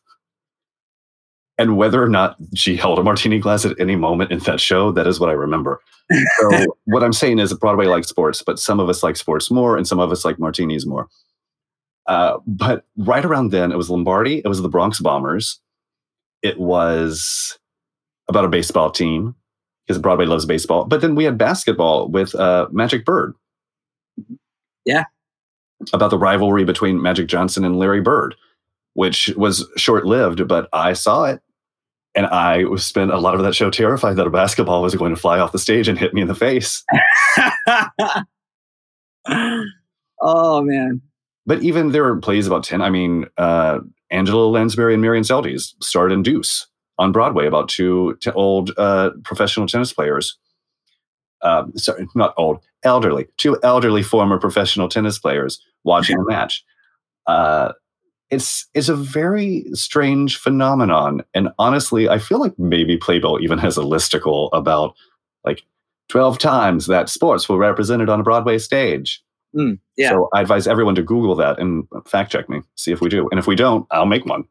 And 1.57 1.77
whether 1.77 2.01
or 2.01 2.09
not 2.09 2.37
she 2.55 2.75
held 2.75 2.97
a 2.97 3.03
martini 3.03 3.37
glass 3.37 3.65
at 3.65 3.79
any 3.79 3.95
moment 3.95 4.31
in 4.31 4.39
that 4.39 4.59
show, 4.59 4.91
that 4.93 5.05
is 5.05 5.19
what 5.19 5.29
I 5.29 5.33
remember. 5.33 5.79
So, 6.39 6.75
what 6.85 7.03
I'm 7.03 7.13
saying 7.13 7.39
is 7.39 7.53
Broadway 7.53 7.85
likes 7.85 8.07
sports, 8.07 8.41
but 8.41 8.57
some 8.57 8.79
of 8.79 8.89
us 8.89 9.03
like 9.03 9.15
sports 9.15 9.51
more, 9.51 9.77
and 9.77 9.87
some 9.87 9.99
of 9.99 10.11
us 10.11 10.25
like 10.25 10.39
martinis 10.39 10.85
more. 10.85 11.07
Uh, 12.07 12.37
but 12.47 12.85
right 12.97 13.23
around 13.23 13.51
then, 13.51 13.71
it 13.71 13.77
was 13.77 13.89
Lombardi, 13.89 14.39
it 14.39 14.47
was 14.47 14.61
the 14.61 14.69
Bronx 14.69 14.99
Bombers, 14.99 15.59
it 16.41 16.59
was 16.59 17.59
about 18.27 18.45
a 18.45 18.49
baseball 18.49 18.89
team, 18.89 19.35
because 19.91 20.01
Broadway 20.01 20.25
loves 20.25 20.45
baseball. 20.45 20.85
But 20.85 21.01
then 21.01 21.15
we 21.15 21.25
had 21.25 21.37
basketball 21.37 22.07
with 22.07 22.33
uh, 22.35 22.69
Magic 22.71 23.03
Bird. 23.03 23.35
Yeah. 24.85 25.03
About 25.91 26.11
the 26.11 26.17
rivalry 26.17 26.63
between 26.63 27.01
Magic 27.01 27.27
Johnson 27.27 27.65
and 27.65 27.77
Larry 27.77 27.99
Bird, 27.99 28.35
which 28.93 29.33
was 29.35 29.67
short 29.75 30.05
lived, 30.05 30.47
but 30.47 30.69
I 30.71 30.93
saw 30.93 31.25
it. 31.25 31.41
And 32.15 32.25
I 32.25 32.63
spent 32.75 33.11
a 33.11 33.19
lot 33.19 33.35
of 33.35 33.43
that 33.43 33.53
show 33.53 33.69
terrified 33.69 34.15
that 34.15 34.27
a 34.27 34.31
basketball 34.31 34.81
was 34.81 34.95
going 34.95 35.13
to 35.13 35.19
fly 35.19 35.39
off 35.39 35.51
the 35.51 35.59
stage 35.59 35.89
and 35.89 35.99
hit 35.99 36.13
me 36.13 36.21
in 36.21 36.27
the 36.29 36.35
face. 36.35 36.85
oh, 40.21 40.61
man. 40.61 41.01
But 41.45 41.63
even 41.63 41.91
there 41.91 42.05
are 42.05 42.17
plays 42.17 42.47
about 42.47 42.63
10. 42.63 42.81
I 42.81 42.89
mean, 42.89 43.25
uh, 43.37 43.79
Angela 44.09 44.45
Lansbury 44.47 44.93
and 44.93 45.01
Marion 45.01 45.23
Seldes 45.23 45.73
starred 45.81 46.13
in 46.13 46.23
Deuce 46.23 46.67
on 47.01 47.11
Broadway 47.11 47.47
about 47.47 47.67
two 47.67 48.15
old 48.35 48.71
uh, 48.77 49.09
professional 49.23 49.65
tennis 49.65 49.91
players. 49.91 50.37
Um, 51.41 51.75
sorry, 51.75 52.07
not 52.13 52.35
old, 52.37 52.59
elderly, 52.83 53.27
two 53.37 53.59
elderly 53.63 54.03
former 54.03 54.37
professional 54.37 54.87
tennis 54.87 55.17
players 55.17 55.59
watching 55.83 56.17
a 56.17 56.23
match. 56.25 56.63
Uh, 57.25 57.73
it's 58.29 58.67
it's 58.75 58.87
a 58.87 58.95
very 58.95 59.65
strange 59.73 60.37
phenomenon, 60.37 61.23
and 61.33 61.49
honestly, 61.57 62.07
I 62.07 62.19
feel 62.19 62.39
like 62.39 62.57
maybe 62.59 62.97
Playbill 62.97 63.39
even 63.41 63.57
has 63.57 63.77
a 63.77 63.81
listicle 63.81 64.49
about 64.53 64.93
like 65.43 65.63
twelve 66.07 66.37
times 66.37 66.85
that 66.85 67.09
sports 67.09 67.49
were 67.49 67.57
represented 67.57 68.09
on 68.09 68.19
a 68.19 68.23
Broadway 68.23 68.59
stage. 68.59 69.23
Mm, 69.55 69.79
yeah. 69.97 70.09
So 70.09 70.29
I 70.33 70.41
advise 70.41 70.67
everyone 70.67 70.95
to 70.95 71.03
Google 71.03 71.35
that 71.37 71.59
and 71.59 71.87
fact 72.05 72.31
check 72.31 72.47
me, 72.47 72.61
see 72.75 72.91
if 72.91 73.01
we 73.01 73.09
do. 73.09 73.27
And 73.31 73.39
if 73.39 73.47
we 73.47 73.55
don't, 73.55 73.87
I'll 73.89 74.05
make 74.05 74.25
one. 74.25 74.45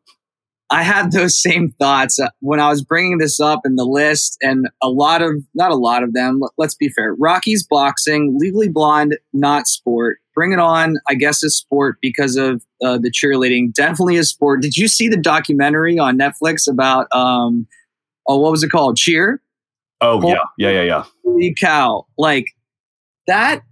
I 0.73 0.85
had 0.85 1.11
those 1.11 1.41
same 1.41 1.73
thoughts 1.81 2.21
uh, 2.21 2.29
when 2.39 2.61
I 2.61 2.69
was 2.69 2.85
bringing 2.85 3.19
this 3.19 3.41
up 3.41 3.63
in 3.65 3.75
the 3.75 3.85
list, 3.85 4.39
and 4.41 4.69
a 4.81 4.89
lot 4.89 5.21
of, 5.21 5.43
not 5.53 5.73
a 5.73 5.77
lot 5.77 6.05
of 6.05 6.13
them, 6.13 6.39
let- 6.41 6.53
let's 6.59 6.77
be 6.77 6.89
fair. 6.89 7.15
Rocky's 7.15 7.67
boxing, 7.67 8.37
Legally 8.39 8.69
Blonde, 8.69 9.19
not 9.33 9.67
sport. 9.67 10.19
Bring 10.33 10.53
It 10.53 10.61
On, 10.61 10.95
I 11.09 11.15
guess, 11.15 11.43
is 11.43 11.57
sport 11.57 11.97
because 12.01 12.37
of 12.37 12.65
uh, 12.85 12.99
the 12.99 13.11
cheerleading. 13.11 13.75
Definitely 13.75 14.17
a 14.17 14.25
sport. 14.25 14.63
Did 14.63 14.77
you 14.77 14.87
see 14.87 15.09
the 15.09 15.17
documentary 15.17 15.99
on 15.99 16.17
Netflix 16.17 16.71
about, 16.71 17.09
um, 17.13 17.67
oh, 18.29 18.39
what 18.39 18.53
was 18.53 18.63
it 18.63 18.71
called? 18.71 18.97
Cheer? 18.97 19.43
Oh, 20.01 20.27
yeah. 20.27 20.37
Yeah, 20.57 20.71
yeah, 20.71 20.83
yeah. 20.83 21.05
Holy 21.25 21.53
cow. 21.53 22.07
Like 22.17 22.47
that 23.27 23.63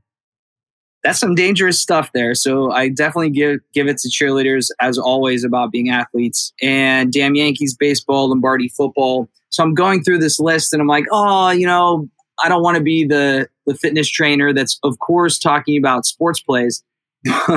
that's 1.09 1.21
some 1.21 1.35
dangerous 1.35 1.81
stuff 1.81 2.13
there. 2.13 2.35
So 2.35 2.71
I 2.71 2.91
definitely 2.91 3.31
give 3.31 3.61
give 3.73 3.89
it 3.89 3.97
to 3.99 4.11
cheerleaders 4.11 4.69
as 4.79 4.99
always 4.99 5.43
about 5.43 5.73
being 5.73 5.89
athletes 5.89 6.53
and 6.61 7.11
damn 7.11 7.35
Yankees 7.35 7.75
baseball, 7.75 8.29
Lombardi 8.29 8.69
football. 8.69 9.31
So 9.49 9.63
I'm 9.63 9.73
going 9.73 10.03
through 10.03 10.19
this 10.19 10.39
list 10.39 10.75
and 10.75 10.83
I'm 10.83 10.87
like, 10.87 11.07
oh, 11.11 11.49
you 11.49 11.67
know, 11.67 12.11
I 12.45 12.51
don't 12.51 12.63
want 12.63 12.77
to 12.77 12.83
be 12.83 13.07
the 13.07 13.49
the 13.65 13.75
fitness 13.75 14.07
trainer 14.07 14.53
that's 14.53 14.79
of 14.83 14.99
course 14.99 15.39
talking 15.39 15.79
about 15.79 16.05
sports 16.05 16.43
plays. 16.43 16.85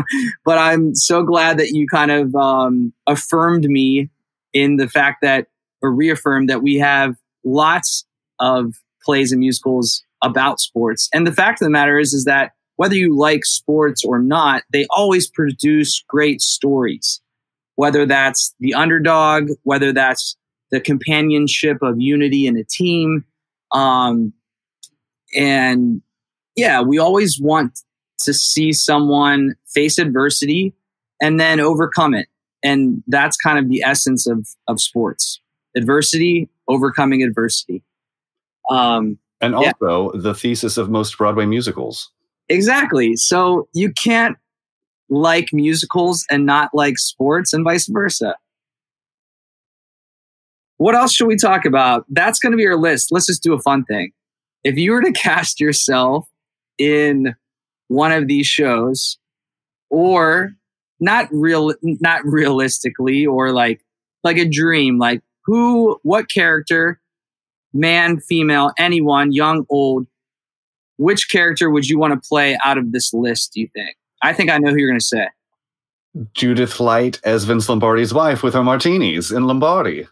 but 0.45 0.57
I'm 0.57 0.95
so 0.95 1.21
glad 1.21 1.59
that 1.59 1.71
you 1.71 1.87
kind 1.87 2.09
of 2.09 2.33
um, 2.33 2.93
affirmed 3.05 3.65
me 3.65 4.09
in 4.53 4.77
the 4.77 4.87
fact 4.87 5.23
that 5.23 5.47
or 5.81 5.91
reaffirmed 5.91 6.49
that 6.49 6.63
we 6.63 6.75
have 6.75 7.17
lots 7.43 8.05
of 8.39 8.75
plays 9.03 9.33
and 9.33 9.41
musicals 9.41 10.05
about 10.23 10.61
sports. 10.61 11.09
And 11.13 11.27
the 11.27 11.33
fact 11.33 11.61
of 11.61 11.65
the 11.65 11.69
matter 11.71 11.99
is, 11.99 12.13
is 12.13 12.23
that 12.23 12.53
whether 12.81 12.95
you 12.95 13.15
like 13.15 13.45
sports 13.45 14.03
or 14.03 14.17
not, 14.17 14.63
they 14.73 14.87
always 14.89 15.29
produce 15.29 16.03
great 16.07 16.41
stories. 16.41 17.21
Whether 17.75 18.07
that's 18.07 18.55
the 18.59 18.73
underdog, 18.73 19.49
whether 19.61 19.93
that's 19.93 20.35
the 20.71 20.79
companionship 20.81 21.77
of 21.83 22.01
unity 22.01 22.47
in 22.47 22.57
a 22.57 22.63
team, 22.63 23.23
um, 23.71 24.33
and 25.35 26.01
yeah, 26.55 26.81
we 26.81 26.97
always 26.97 27.39
want 27.39 27.81
to 28.21 28.33
see 28.33 28.73
someone 28.73 29.53
face 29.67 29.99
adversity 29.99 30.73
and 31.21 31.39
then 31.39 31.59
overcome 31.59 32.15
it. 32.15 32.27
And 32.63 33.03
that's 33.05 33.37
kind 33.37 33.59
of 33.59 33.69
the 33.69 33.83
essence 33.83 34.25
of 34.25 34.47
of 34.67 34.81
sports: 34.81 35.39
adversity, 35.75 36.49
overcoming 36.67 37.21
adversity. 37.21 37.83
Um, 38.71 39.19
And 39.39 39.53
Yeah. 39.53 39.73
also 39.81 40.17
the 40.17 40.33
thesis 40.33 40.77
of 40.77 40.89
most 40.89 41.15
Broadway 41.17 41.45
musicals. 41.45 42.09
Exactly. 42.51 43.15
So 43.15 43.69
you 43.73 43.93
can't 43.93 44.37
like 45.09 45.53
musicals 45.53 46.25
and 46.29 46.45
not 46.45 46.69
like 46.73 46.97
sports 46.97 47.53
and 47.53 47.63
vice 47.63 47.87
versa. 47.87 48.35
What 50.77 50.95
else 50.95 51.13
should 51.13 51.27
we 51.27 51.37
talk 51.37 51.63
about? 51.63 52.05
That's 52.09 52.39
going 52.39 52.51
to 52.51 52.57
be 52.57 52.67
our 52.67 52.75
list. 52.75 53.09
Let's 53.11 53.27
just 53.27 53.41
do 53.41 53.53
a 53.53 53.59
fun 53.59 53.85
thing. 53.85 54.11
If 54.65 54.77
you 54.77 54.91
were 54.91 55.01
to 55.01 55.11
cast 55.15 55.61
yourself 55.61 56.27
in 56.77 57.35
one 57.87 58.11
of 58.11 58.27
these 58.27 58.47
shows 58.47 59.17
or 59.89 60.51
not 60.99 61.27
real 61.31 61.73
not 61.81 62.21
realistically 62.25 63.25
or 63.25 63.53
like 63.53 63.81
like 64.25 64.37
a 64.37 64.47
dream, 64.47 64.99
like 64.99 65.21
who 65.45 65.99
what 66.03 66.29
character, 66.29 66.99
man, 67.73 68.19
female, 68.19 68.71
anyone, 68.77 69.31
young, 69.31 69.65
old, 69.69 70.05
which 71.01 71.29
character 71.29 71.71
would 71.71 71.89
you 71.89 71.97
want 71.97 72.13
to 72.13 72.29
play 72.29 72.57
out 72.63 72.77
of 72.77 72.91
this 72.91 73.11
list, 73.11 73.53
do 73.53 73.61
you 73.61 73.67
think? 73.73 73.97
I 74.21 74.33
think 74.33 74.51
I 74.51 74.59
know 74.59 74.69
who 74.69 74.77
you're 74.77 74.89
going 74.89 74.99
to 74.99 75.05
say. 75.05 75.27
Judith 76.35 76.79
Light 76.79 77.19
as 77.23 77.43
Vince 77.45 77.67
Lombardi's 77.67 78.13
wife 78.13 78.43
with 78.43 78.53
her 78.53 78.63
martinis 78.63 79.31
in 79.31 79.47
Lombardi. 79.47 80.07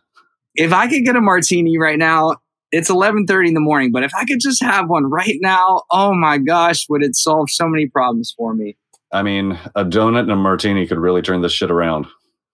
If 0.55 0.73
I 0.73 0.87
could 0.87 1.05
get 1.05 1.15
a 1.15 1.21
martini 1.21 1.77
right 1.77 1.99
now, 1.99 2.37
it's 2.71 2.89
11:30 2.89 3.49
in 3.49 3.53
the 3.53 3.59
morning, 3.59 3.91
but 3.91 4.03
if 4.03 4.15
I 4.15 4.25
could 4.25 4.39
just 4.39 4.63
have 4.63 4.89
one 4.89 5.05
right 5.05 5.37
now, 5.41 5.83
oh 5.91 6.15
my 6.15 6.39
gosh, 6.39 6.89
would 6.89 7.03
it 7.03 7.15
solve 7.15 7.51
so 7.51 7.67
many 7.67 7.87
problems 7.87 8.33
for 8.35 8.55
me. 8.55 8.75
I 9.11 9.21
mean, 9.21 9.59
a 9.75 9.85
donut 9.85 10.21
and 10.21 10.31
a 10.31 10.35
martini 10.35 10.87
could 10.87 10.97
really 10.97 11.21
turn 11.21 11.41
this 11.41 11.51
shit 11.51 11.69
around. 11.69 12.07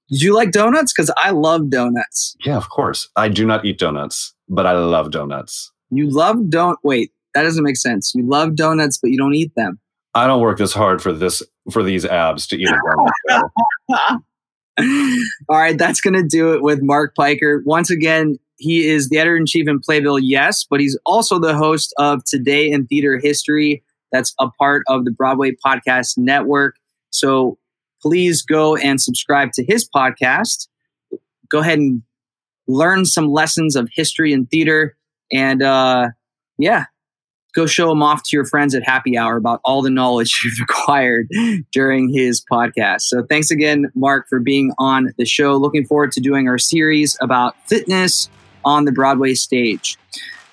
Did 0.10 0.22
you 0.22 0.36
like 0.36 0.52
donuts? 0.52 0.94
Because 0.94 1.12
I 1.18 1.32
love 1.32 1.70
donuts. 1.70 2.36
Yeah, 2.46 2.58
of 2.58 2.70
course. 2.70 3.10
I 3.16 3.30
do 3.30 3.46
not 3.46 3.64
eat 3.66 3.78
donuts, 3.78 4.34
but 4.50 4.66
I 4.66 4.74
love 4.74 5.12
donuts. 5.12 5.72
You 5.90 6.10
love 6.10 6.50
don't 6.50 6.80
wait, 6.84 7.12
that 7.36 7.44
doesn't 7.44 7.64
make 7.64 7.78
sense. 7.78 8.14
You 8.16 8.26
love 8.28 8.56
donuts, 8.56 8.98
but 8.98 9.12
you 9.12 9.18
don't 9.18 9.36
eat 9.36 9.54
them. 9.56 9.80
I 10.16 10.26
don't 10.26 10.42
work 10.42 10.58
this 10.58 10.74
hard 10.74 11.02
for 11.02 11.12
this 11.12 11.44
for 11.70 11.84
these 11.84 12.06
abs 12.06 12.48
to 12.48 12.56
eat 12.58 12.70
a 12.70 12.80
donut. 13.92 14.22
All 15.50 15.58
right, 15.58 15.78
that's 15.78 16.02
going 16.02 16.14
to 16.16 16.24
do 16.24 16.54
it 16.54 16.64
with 16.64 16.82
Mark 16.82 17.14
Piker. 17.16 17.62
Once 17.66 17.92
again, 17.92 18.38
he 18.58 18.88
is 18.88 19.10
the 19.10 19.18
editor 19.18 19.36
in 19.36 19.46
chief 19.46 19.68
in 19.68 19.80
Playbill, 19.80 20.20
yes, 20.20 20.66
but 20.70 20.80
he's 20.80 20.98
also 21.06 21.40
the 21.40 21.56
host 21.56 21.94
of 21.98 22.24
Today 22.24 22.72
in 22.72 22.88
Theater 22.88 23.20
History. 23.22 23.84
That's 24.12 24.34
a 24.40 24.50
part 24.50 24.84
of 24.88 25.04
the 25.04 25.12
Broadway 25.12 25.52
Podcast 25.66 26.18
Network. 26.18 26.78
So 27.10 27.58
please 28.02 28.42
go 28.42 28.78
and 28.78 29.02
subscribe 29.02 29.52
to 29.54 29.66
his 29.66 29.88
podcast. 29.90 30.68
Go 31.50 31.60
ahead 31.60 31.80
and 31.80 32.02
learn 32.68 33.06
some 33.06 33.30
lessons 33.30 33.76
of 33.76 33.90
history 33.94 34.32
and 34.32 34.50
theater. 34.50 34.96
And 35.32 35.62
uh, 35.62 36.10
yeah, 36.58 36.86
go 37.56 37.66
show 37.66 37.92
him 37.92 38.04
off 38.04 38.22
to 38.24 38.36
your 38.36 38.46
friends 38.46 38.76
at 38.76 38.84
happy 38.84 39.18
hour 39.18 39.38
about 39.38 39.62
all 39.64 39.82
the 39.82 39.90
knowledge 39.90 40.42
you've 40.46 40.60
acquired 40.62 41.30
during 41.72 42.14
his 42.14 42.44
podcast. 42.52 43.02
So 43.02 43.24
thanks 43.24 43.50
again, 43.50 43.92
Mark, 43.96 44.28
for 44.28 44.40
being 44.40 44.74
on 44.78 45.14
the 45.18 45.26
show. 45.26 45.56
Looking 45.56 45.86
forward 45.86 46.12
to 46.14 46.20
doing 46.20 46.48
our 46.48 46.58
series 46.58 47.18
about 47.22 47.56
fitness 47.66 48.30
on 48.64 48.86
the 48.86 48.92
Broadway 48.92 49.34
stage. 49.34 49.98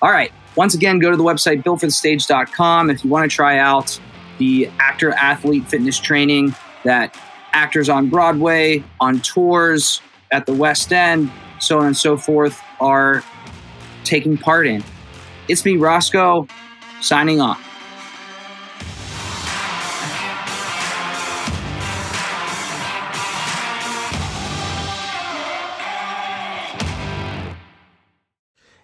All 0.01 0.11
right. 0.11 0.31
Once 0.55 0.73
again, 0.73 0.99
go 0.99 1.09
to 1.09 1.17
the 1.17 1.23
website 1.23 1.63
builtforthestage.com 1.63 2.89
if 2.89 3.03
you 3.03 3.09
want 3.09 3.29
to 3.29 3.35
try 3.35 3.57
out 3.57 3.99
the 4.37 4.69
actor 4.79 5.11
athlete 5.11 5.67
fitness 5.67 5.99
training 5.99 6.55
that 6.83 7.15
actors 7.53 7.89
on 7.89 8.09
Broadway, 8.09 8.83
on 8.99 9.19
tours, 9.21 10.01
at 10.31 10.45
the 10.45 10.53
West 10.53 10.91
End, 10.91 11.31
so 11.59 11.79
on 11.79 11.87
and 11.87 11.97
so 11.97 12.17
forth 12.17 12.59
are 12.79 13.23
taking 14.03 14.37
part 14.37 14.67
in. 14.67 14.83
It's 15.47 15.63
me, 15.63 15.77
Roscoe, 15.77 16.47
signing 17.03 17.41
off. 17.41 17.72